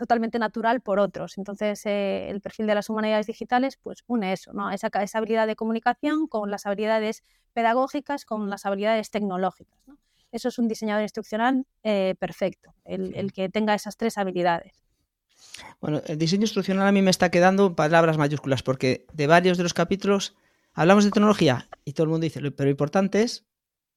[0.00, 1.36] totalmente natural por otros.
[1.36, 4.70] Entonces, eh, el perfil de las humanidades digitales pues une eso, ¿no?
[4.70, 7.22] esa, esa habilidad de comunicación con las habilidades
[7.52, 9.78] pedagógicas, con las habilidades tecnológicas.
[10.32, 14.72] Eso es un diseñador instruccional eh, perfecto, el, que tenga esas tres habilidades.
[15.82, 19.64] Bueno, el diseño instruccional a mí me está quedando palabras mayúsculas porque de varios de
[19.64, 20.34] los capítulos
[20.72, 23.44] hablamos de tecnología y todo el mundo dice, pero lo importante es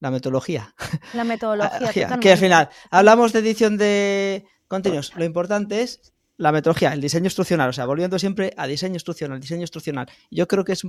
[0.02, 0.76] la metodología.
[1.14, 2.18] La metodología.
[2.20, 5.14] que al final hablamos de edición de contenidos.
[5.16, 9.40] Lo importante es la metodología, el diseño instruccional, o sea, volviendo siempre a diseño instruccional,
[9.40, 10.08] diseño instruccional.
[10.32, 10.82] Yo creo que es,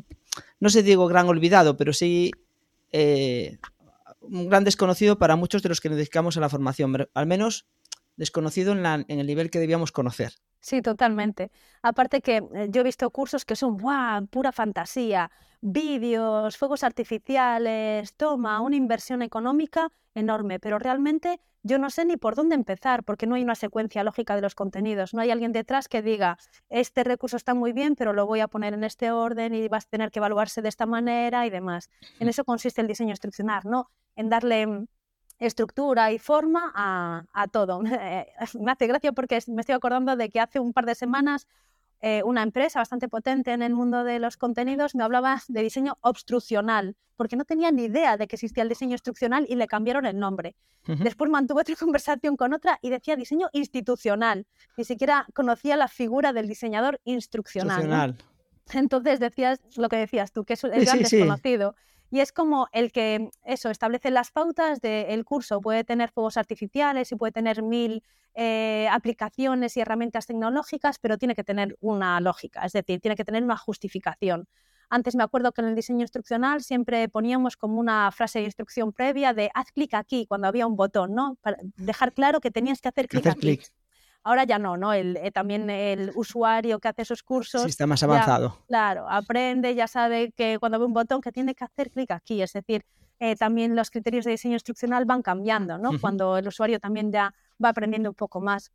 [0.58, 2.30] no sé, digo gran olvidado, pero sí
[2.92, 3.58] eh,
[4.20, 7.66] un gran desconocido para muchos de los que nos dedicamos a la formación, al menos
[8.16, 10.32] desconocido en, en el nivel que debíamos conocer.
[10.64, 11.50] Sí, totalmente.
[11.82, 14.26] Aparte que eh, yo he visto cursos que son ¡guau!
[14.28, 22.06] pura fantasía, vídeos, fuegos artificiales, toma, una inversión económica enorme, pero realmente yo no sé
[22.06, 25.30] ni por dónde empezar, porque no hay una secuencia lógica de los contenidos, no hay
[25.30, 26.38] alguien detrás que diga,
[26.70, 29.84] este recurso está muy bien, pero lo voy a poner en este orden y vas
[29.84, 31.90] a tener que evaluarse de esta manera y demás.
[32.18, 33.90] En eso consiste el diseño instruccional, ¿no?
[34.16, 34.86] En darle mm,
[35.38, 37.80] estructura y forma a, todo.
[37.82, 41.46] me hace gracia porque me estoy acordando de que hace un par de semanas
[42.00, 45.96] eh, una empresa bastante potente en el mundo de los contenidos me hablaba de diseño
[46.02, 50.04] obstruccional, porque no tenía ni idea de que existía el diseño instruccional y le cambiaron
[50.04, 50.54] el nombre.
[50.86, 54.46] Después mantuve otra conversación con otra y decía diseño institucional.
[54.76, 58.18] Ni siquiera conocía la figura del diseñador instruccional.
[58.72, 61.74] Entonces decías lo que decías tú, que es el gran desconocido
[62.10, 65.60] y es como el que eso establece las pautas del curso.
[65.60, 68.02] Puede tener fuegos artificiales y puede tener mil
[68.34, 73.24] eh, aplicaciones y herramientas tecnológicas, pero tiene que tener una lógica, es decir, tiene que
[73.24, 74.48] tener una justificación.
[74.90, 78.92] Antes me acuerdo que en el diseño instruccional siempre poníamos como una frase de instrucción
[78.92, 81.36] previa de haz clic aquí cuando había un botón, ¿no?
[81.42, 83.60] Para dejar claro que tenías que hacer clic aquí.
[84.24, 84.94] Ahora ya no, ¿no?
[84.94, 87.62] El, eh, también el usuario que hace esos cursos.
[87.62, 88.58] Sí, está más avanzado.
[88.66, 92.40] claro, aprende, ya sabe que cuando ve un botón que tiene que hacer clic aquí.
[92.40, 92.86] Es decir,
[93.20, 95.90] eh, también los criterios de diseño instruccional van cambiando, ¿no?
[96.00, 98.72] Cuando el usuario también ya va aprendiendo un poco más.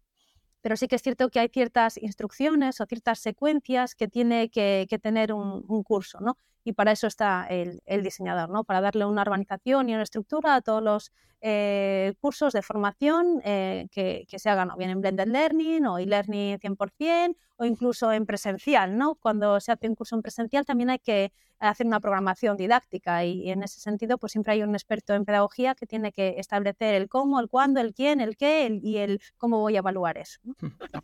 [0.62, 5.00] Pero sí que es cierto que hay ciertas instrucciones o ciertas secuencias que tiene que,
[5.02, 6.38] tener un, un, curso, ¿no?
[6.64, 8.64] Y para eso está el, diseñador, ¿no?
[8.64, 13.88] para darle una organización y una estructura a todos los eh, cursos de formación eh,
[13.92, 18.98] que, se hagan o bien en Blended Learning o e-learning 100% o incluso en presencial.
[18.98, 19.16] ¿no?
[19.16, 23.50] Cuando se hace un curso en presencial también hay que hacer una programación didáctica y,
[23.50, 27.10] en ese sentido pues siempre hay un experto en pedagogía que tiene que establecer el
[27.10, 30.40] cómo, el cuándo, el quién, el qué y el cómo voy a evaluar eso.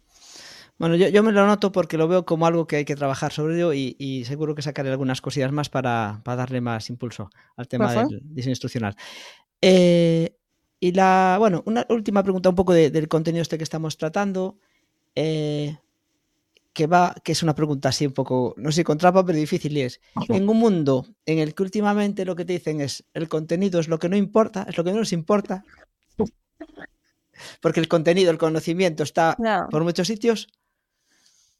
[0.77, 3.55] Bueno, yo, me lo noto porque lo veo como algo que hay que trabajar sobre
[3.55, 8.21] ello y, seguro que sacaré algunas cosillas más para, darle más impulso al tema del
[8.23, 8.95] diseño instruccional.
[9.61, 10.35] Eh,
[10.79, 14.59] y la, bueno, una última pregunta un poco del contenido este que estamos tratando,
[15.15, 15.77] eh,
[16.73, 19.77] que va, que es una pregunta así un poco, no sé, con trampa, pero difícil
[19.77, 23.29] y es, en un mundo en el que últimamente lo que te dicen es, el
[23.29, 25.63] contenido es lo que no importa, es lo que no nos importa,
[27.61, 29.37] porque el contenido, el conocimiento está
[29.71, 30.49] por muchos sitios,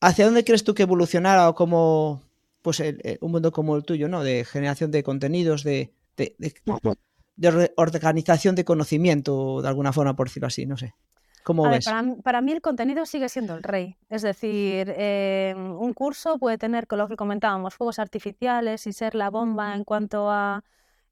[0.01, 2.21] ¿Hacia dónde crees tú que evolucionara o como
[2.61, 2.81] pues
[3.21, 4.23] un mundo como el tuyo, ¿no?
[4.23, 10.65] De generación de contenidos, de, de, organización de conocimiento, de alguna forma, por decirlo así,
[10.65, 10.95] no sé.
[11.43, 11.85] ¿Cómo ves?
[12.23, 13.97] para, mí el contenido sigue siendo el rey.
[14.09, 19.13] Es decir, em, un curso puede tener, con lo que comentábamos, fuegos artificiales y ser
[19.13, 20.63] la bomba en cuanto a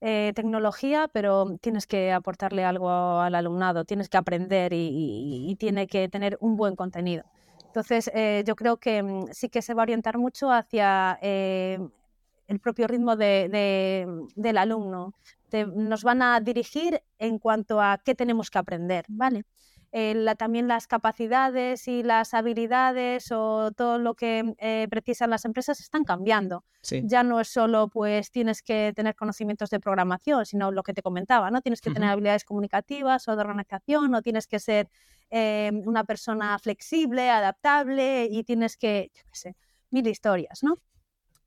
[0.01, 6.09] eh, tecnología, pero tienes que aportarle algo al alumnado, tienes que aprender y tiene que
[6.09, 7.25] tener un buen contenido.
[7.73, 11.79] Entonces, eh, yo creo que mm, sí que se va a orientar mucho hacia eh,
[12.47, 15.15] el propio ritmo del alumno.
[15.75, 19.43] nos van a dirigir en cuanto a qué tenemos que aprender, ¿vale?
[19.95, 26.03] Eh, también las capacidades y las habilidades o todo lo que precisan las empresas están
[26.03, 26.65] cambiando.
[27.03, 31.03] Ya no es solo, pues, tienes que tener conocimientos de programación, sino lo que te
[31.03, 31.61] comentaba, ¿no?
[31.61, 34.89] Tienes que tener habilidades comunicativas o de organización, o tienes que ser
[35.35, 39.55] Em, una persona flexible, adaptable y tienes que, yo qué sé,
[39.89, 40.77] mil historias, ¿no?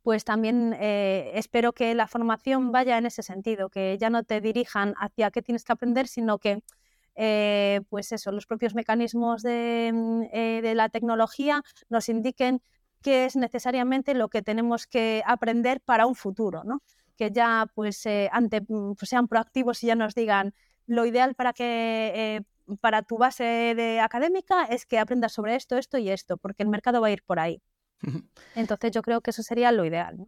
[0.02, 4.40] Pues también eh, espero que la formación vaya en ese sentido, que ya no te
[4.40, 6.64] dirijan hacia qué tienes que aprender, sino que
[7.16, 12.62] eh, pues eso, los propios mecanismos de, mm, eh, de, la tecnología nos indiquen
[13.02, 16.82] qué es necesariamente lo que tenemos que aprender para un futuro, ¿no?
[17.16, 20.54] Que ya pues, ante, mm, pues sean proactivos y ya nos digan
[20.86, 22.44] lo ideal para que
[22.80, 23.44] para tu base
[23.76, 27.10] de académica es que aprendas sobre esto, esto y esto, porque el mercado va a
[27.10, 27.62] ir por ahí.
[28.54, 30.26] Entonces yo creo que eso sería lo ideal.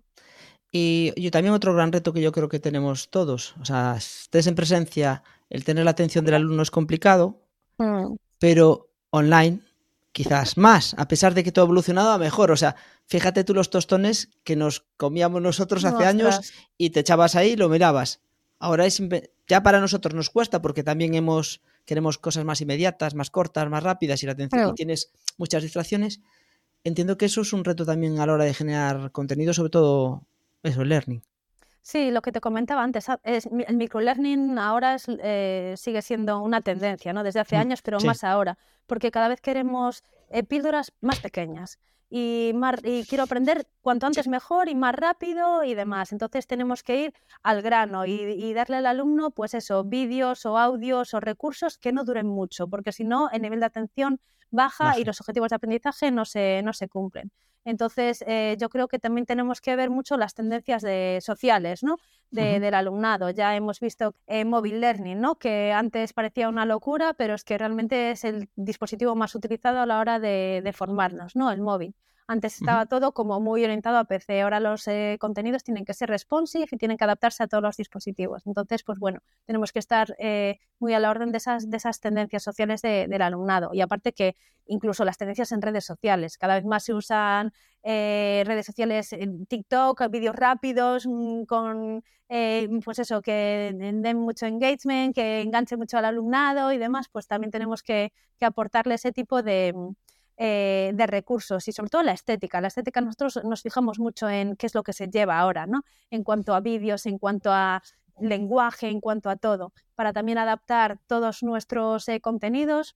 [0.71, 4.55] Y, también otro gran reto que yo creo que tenemos todos, o sea, estés en
[4.55, 7.43] presencia, el tener la atención del alumno es complicado,
[7.79, 8.15] mm.
[8.39, 9.61] pero online
[10.13, 12.51] quizás más, a pesar de que todo ha evolucionado a mejor.
[12.51, 12.75] O sea,
[13.07, 17.57] fíjate tú los tostones que nos comíamos nosotros hace años y te echabas ahí y
[17.57, 18.21] lo mirabas.
[18.59, 19.01] Ahora es
[19.47, 23.83] ya para nosotros nos cuesta porque también hemos queremos cosas más inmediatas, más cortas, más
[23.83, 26.21] rápidas y la atención y tienes muchas distracciones,
[26.85, 30.27] entiendo que eso es un reto también a la hora de generar contenido, sobre todo
[30.63, 31.23] eso, el learning.
[31.83, 36.61] Sí, lo que te comentaba antes, es, el microlearning ahora es, eh, sigue siendo una
[36.61, 37.23] tendencia, ¿no?
[37.23, 41.79] Desde hace mm, años, pero más ahora, porque cada vez queremos eh, píldoras más pequeñas
[42.11, 42.53] y,
[42.85, 46.13] y quiero aprender cuanto antes mejor y más rápido y demás.
[46.13, 51.15] Entonces tenemos que ir al grano y, darle al alumno, pues eso, vídeos o audios
[51.15, 54.21] o recursos que no duren mucho, porque si no, el nivel de atención
[54.51, 57.31] baja y los objetivos de aprendizaje no se, no se cumplen.
[57.65, 61.97] Entonces, eh, yo creo que también tenemos que ver mucho las tendencias de, sociales ¿no?
[62.31, 63.31] del alumnado.
[63.31, 65.37] Ya hemos visto eh, mobile learning, ¿no?
[65.37, 69.87] que antes parecía una locura, pero es que realmente es el dispositivo más utilizado a
[69.87, 71.51] la hora de, de formarnos, ¿no?
[71.51, 71.95] el móvil.
[72.31, 76.11] Antes estaba todo como muy orientado a PC, ahora los eh, contenidos tienen que ser
[76.11, 78.47] responsive y tienen que adaptarse a todos los dispositivos.
[78.47, 82.01] Entonces, pues bueno, tenemos que estar eh, muy a la orden de esas, de esas
[82.01, 83.71] tendencias sociales del alumnado.
[83.73, 87.51] Y aparte que incluso las tendencias en redes sociales, cada vez más se usan
[87.83, 92.05] eh, redes sociales en TikTok, vídeos rápidos, mm, con
[92.85, 97.51] pues eso, que den mucho engagement, que enganche mucho al alumnado y demás, pues también
[97.51, 99.73] tenemos que aportarle ese tipo de
[100.41, 102.61] eh, de recursos y sobre todo la estética.
[102.61, 105.83] La estética nosotros nos fijamos mucho en qué es lo que se lleva ahora, ¿no?
[106.11, 107.83] En cuanto a vídeos, en cuanto a
[108.21, 112.95] lenguaje, en cuanto a todo, para también adaptar todos nuestros eh, contenidos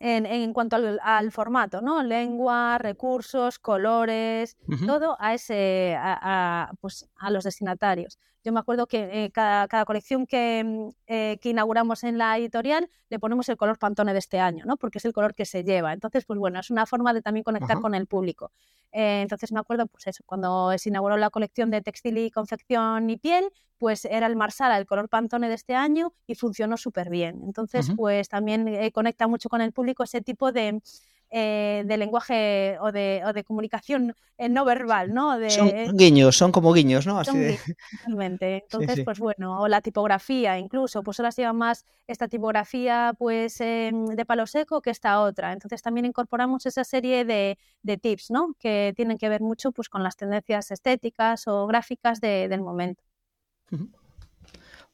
[0.00, 2.04] en, cuanto al, formato, ¿no?
[2.04, 4.56] Lengua, recursos, colores,
[4.86, 8.20] todo a ese, a, pues, a los destinatarios.
[8.48, 12.88] Yo me acuerdo que eh, cada, colección que, mm, eh, que, inauguramos en la editorial
[13.10, 14.78] le ponemos el color Pantone de este año, ¿no?
[14.78, 15.92] Porque es el color que se lleva.
[15.92, 18.50] Entonces, pues bueno, es una forma de también conectar con el público.
[18.90, 23.10] Eh, entonces me acuerdo, pues eso, cuando se inauguró la colección de textil y confección
[23.10, 27.10] y piel, pues era el Marsala, el color Pantone de este año y funcionó súper
[27.10, 27.42] bien.
[27.44, 30.80] Entonces, pues también conecta mucho con el público ese tipo de,
[31.30, 35.38] eh, de lenguaje o de, o de comunicación eh, no verbal, ¿no?
[35.38, 37.18] De, son guiños, son como guiños, ¿no?
[37.18, 37.58] Así de...
[38.06, 43.60] Entonces, pues bueno, o la tipografía incluso, pues ahora se llama más esta tipografía pues
[43.60, 45.52] em, de palo seco que esta otra.
[45.52, 48.54] Entonces también incorporamos esa serie de, de, tips, ¿no?
[48.58, 53.02] Que tienen que ver mucho pues con las tendencias estéticas o gráficas del momento.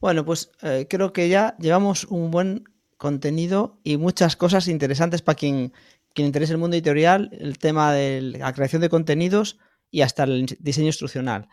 [0.00, 2.64] Bueno, pues eh, creo que ya llevamos un buen
[2.96, 5.72] contenido y muchas cosas interesantes para quien
[6.14, 9.58] quien interese el mundo editorial, el tema de la creación de contenidos
[9.90, 11.48] y hasta el diseño instruccional.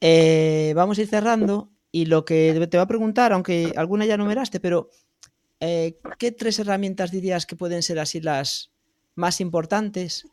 [0.00, 4.16] Eh, vamos a ir cerrando y lo que te va a preguntar, aunque alguna ya
[4.16, 4.88] numeraste, pero
[5.60, 8.72] eh, ¿qué tres herramientas dirías que pueden ser así las
[9.14, 10.26] más importantes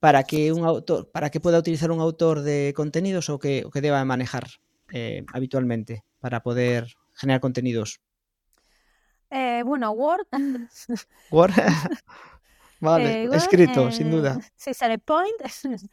[0.00, 4.04] para que un autor, para que pueda utilizar un autor de contenidos o que, deba
[4.04, 4.48] manejar
[4.92, 8.00] eh, habitualmente para poder generar contenidos?
[9.64, 10.26] bueno, Word.
[11.30, 11.52] Word.
[12.80, 14.38] Vale, escrito, sin duda.
[14.56, 15.40] Sí, sale point.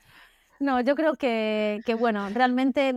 [0.60, 2.96] no, yo creo que, que, bueno, realmente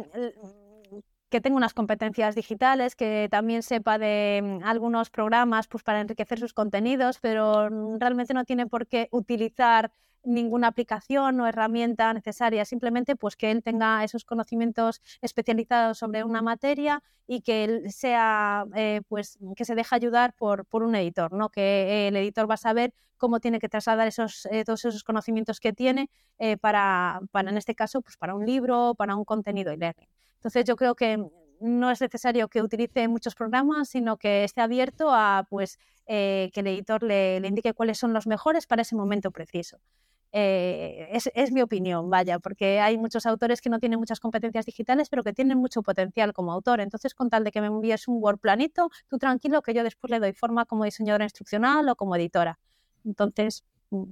[1.30, 6.38] que tenga unas competencias digitales, que también sepa de mm, algunos programas pues, para enriquecer
[6.38, 7.68] sus contenidos, pero
[7.98, 9.92] realmente no tiene por qué utilizar
[10.22, 16.42] ninguna aplicación o herramienta necesaria, simplemente pues que él tenga esos conocimientos especializados sobre una
[16.42, 21.32] materia y que él sea eh, pues que se deje ayudar por, por un editor,
[21.32, 21.48] ¿no?
[21.48, 25.60] Que el editor va a saber cómo tiene que trasladar esos, eh, todos esos conocimientos
[25.60, 29.72] que tiene eh, para, para, en este caso, pues para un libro, para un contenido
[29.72, 30.08] e-learning.
[30.34, 31.22] Entonces yo creo que
[31.60, 36.66] no es necesario que utilice muchos programas, sino que esté abierto a pues que el
[36.66, 39.78] editor le indique cuáles son los mejores para ese momento preciso.
[40.32, 45.08] Eh, es, mi opinión, vaya, porque hay muchos autores que no tienen muchas competencias digitales,
[45.08, 46.80] pero que tienen mucho potencial como autor.
[46.80, 50.10] Entonces, con tal de que me envíes un Word planito, tú tranquilo que yo después
[50.10, 52.58] le doy forma como diseñadora instruccional o como editora.
[53.04, 54.04] Entonces, mm,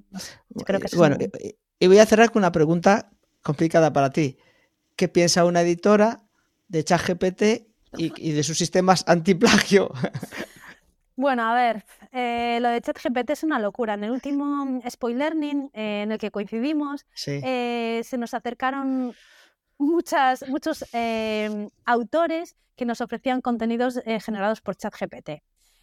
[0.65, 1.17] creo que es Bueno,
[1.79, 3.11] y voy a cerrar con una pregunta
[3.43, 4.39] complicada para ti.
[4.97, 6.25] ¿Qué piensa una editora
[6.67, 7.43] de ChatGPT
[7.97, 9.93] y, y de sus sistemas antiplagio?
[11.15, 13.95] Bueno, a ver, eh, lo de ChatGPT es una locura.
[13.95, 19.15] En el último Spoiler Learning eh, en el que coincidimos, eh, se nos acercaron
[19.79, 20.85] muchas, muchos
[21.85, 25.43] autores que nos ofrecían contenidos generados por ChatGPT.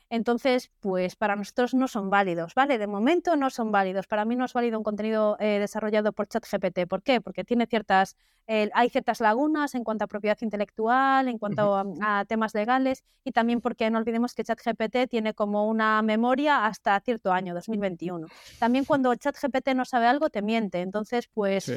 [0.09, 2.77] Entonces, pues para nosotros no son válidos, ¿vale?
[2.77, 4.05] De momento no son válidos.
[4.07, 6.87] Para mí no es válido un contenido eh, desarrollado por ChatGPT.
[6.87, 7.21] ¿Por qué?
[7.21, 12.25] Porque tiene ciertas, eh, hay ciertas lagunas en cuanto a propiedad intelectual, en cuanto a,
[12.27, 17.31] temas legales y también porque no olvidemos que ChatGPT tiene como una memoria hasta cierto
[17.33, 18.27] año, 2021.
[18.59, 20.81] También cuando ChatGPT no sabe algo, te miente.
[20.81, 21.71] Entonces, pues...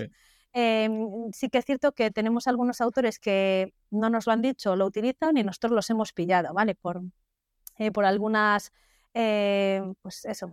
[0.55, 4.76] Em, sí que es cierto que tenemos algunos autores que no nos lo han dicho,
[4.76, 6.74] lo utilizan y nosotros los hemos pillado, ¿vale?
[6.74, 7.03] Por,
[7.79, 8.72] eh, por algunas
[9.14, 10.53] eh, pues eso,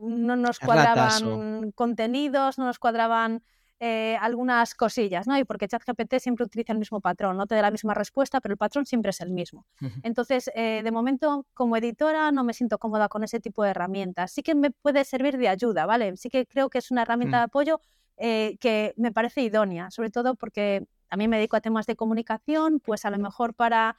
[0.00, 3.42] no nos cuadraban contenidos, no nos cuadraban
[3.82, 5.38] eh, algunas cosillas, ¿no?
[5.38, 8.52] Y porque ChatGPT siempre utiliza el mismo patrón, no te da la misma respuesta, pero
[8.52, 9.64] el patrón siempre es el mismo.
[10.02, 14.32] Entonces, eh, de momento, como editora, no me siento cómoda con ese tipo de herramientas.
[14.32, 16.14] Sí que me puede servir de ayuda, ¿vale?
[16.18, 17.40] Sí que creo que es una herramienta mm.
[17.40, 17.80] de apoyo
[18.18, 21.96] eh, que me parece idónea, sobre todo porque a mí me dedico a temas de
[21.96, 23.96] comunicación, pues a lo mejor para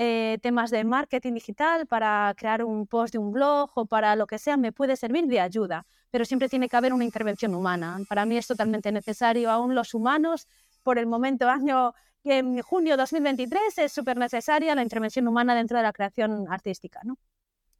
[0.00, 4.28] eh, temas de marketing digital, para crear un post de un blog o para lo
[4.28, 7.98] que sea, me puede servir de ayuda, pero siempre tiene que haber una intervención humana.
[8.08, 10.46] Para mí es totalmente necesario, aún los humanos,
[10.84, 15.82] por el momento, año en junio 2023, es súper necesaria la intervención humana dentro de
[15.82, 17.00] la creación artística.
[17.02, 17.18] ¿no?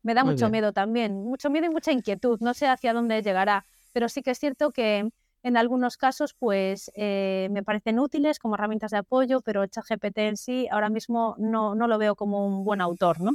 [0.03, 3.65] Me da mucho miedo también, mucho miedo y mucha inquietud, no sé hacia dónde llegará,
[3.93, 5.09] pero sí que es cierto que
[5.43, 10.37] en algunos casos, pues eh, me parecen útiles como herramientas de apoyo, pero ChatGPT en
[10.37, 13.33] sí ahora mismo no, no, lo veo como un buen autor, ¿no?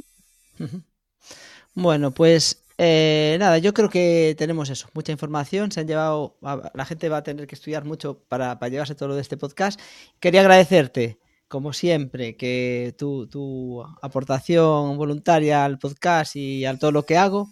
[1.76, 6.84] Bueno, pues eh, nada, yo creo que tenemos eso, mucha información, se han llevado, la
[6.84, 9.80] gente va a tener que estudiar mucho para, para llevarse todo lo de este podcast.
[10.20, 17.04] Quería agradecerte, como siempre, que tu, tu aportación voluntaria al podcast y a todo lo
[17.04, 17.48] que hago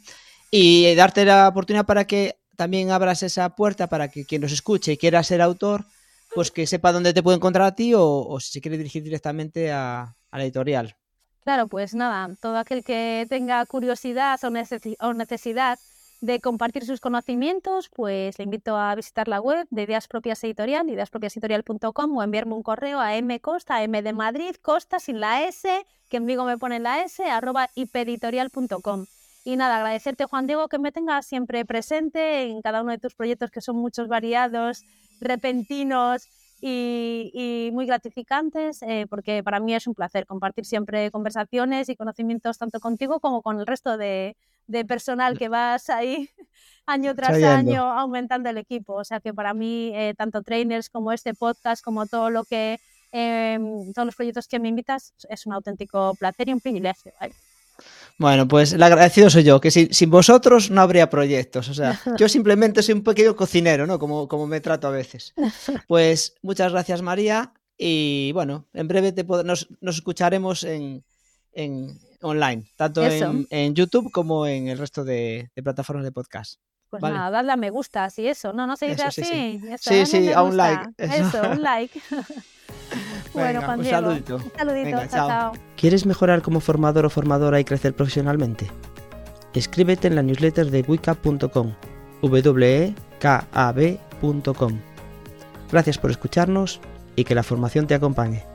[0.50, 4.92] y darte la oportunidad para que también abras esa puerta para que quien nos escuche
[4.92, 5.86] y quiera ser autor,
[6.34, 9.72] pues que sepa dónde te puede encontrar a ti o, si se quiere dirigir directamente
[9.72, 10.96] a, la editorial.
[11.44, 15.78] Claro, pues nada, todo aquel que tenga curiosidad o, necesidad
[16.20, 20.88] de compartir sus conocimientos, pues le invito a visitar la web de Ideas Propias Editorial,
[20.88, 25.68] ideaspropiaseditorial.com o enviarme un correo a mcosta, m de Madrid, costa sin la S,
[26.08, 29.06] que en Vigo me pone la S, arroba ipeditorial.com.
[29.44, 33.14] Y nada, agradecerte Juan Diego que me tengas siempre presente en cada uno de tus
[33.14, 34.84] proyectos que son muchos variados,
[35.20, 36.28] repentinos
[36.60, 42.56] y, muy gratificantes, eh, porque para mí es un placer compartir siempre conversaciones y conocimientos
[42.56, 44.36] tanto contigo como con el resto de,
[44.86, 46.30] personal que vas ahí
[46.86, 48.94] año tras año aumentando el equipo.
[48.94, 52.78] O sea que para mí, eh, tanto trainers como este podcast, como todo lo que,
[53.10, 57.12] em, todos los proyectos que me invitas, es un auténtico placer y un privilegio.
[58.18, 61.68] Bueno, pues el agradecido soy yo, que sin, vosotros no habría proyectos.
[61.68, 63.98] O sea, yo simplemente soy un pequeño cocinero, ¿no?
[63.98, 65.34] Como, como me trato a veces.
[65.88, 67.52] Pues muchas gracias, María.
[67.76, 71.02] Y bueno, en breve te nos, escucharemos en,
[72.20, 76.60] online, tanto en, YouTube como en el resto de, plataformas de podcast.
[76.90, 78.52] Pues nada, dadle a me gusta, así eso.
[78.52, 79.24] No, no se dice así.
[79.24, 80.90] Sí, sí, sí, a un like.
[80.98, 81.98] Eso, un like.
[83.32, 84.36] bueno, Juan un saludito.
[84.36, 85.52] Un saludito, chao.
[85.76, 88.70] ¿Quieres mejorar como formador o formadora y crecer profesionalmente?
[89.54, 91.74] Escríbete en la newsletter de wicap.com,
[92.22, 92.80] wekab.com.
[95.70, 96.80] Gracias por escucharnos
[97.16, 98.51] y que la formación te acompañe.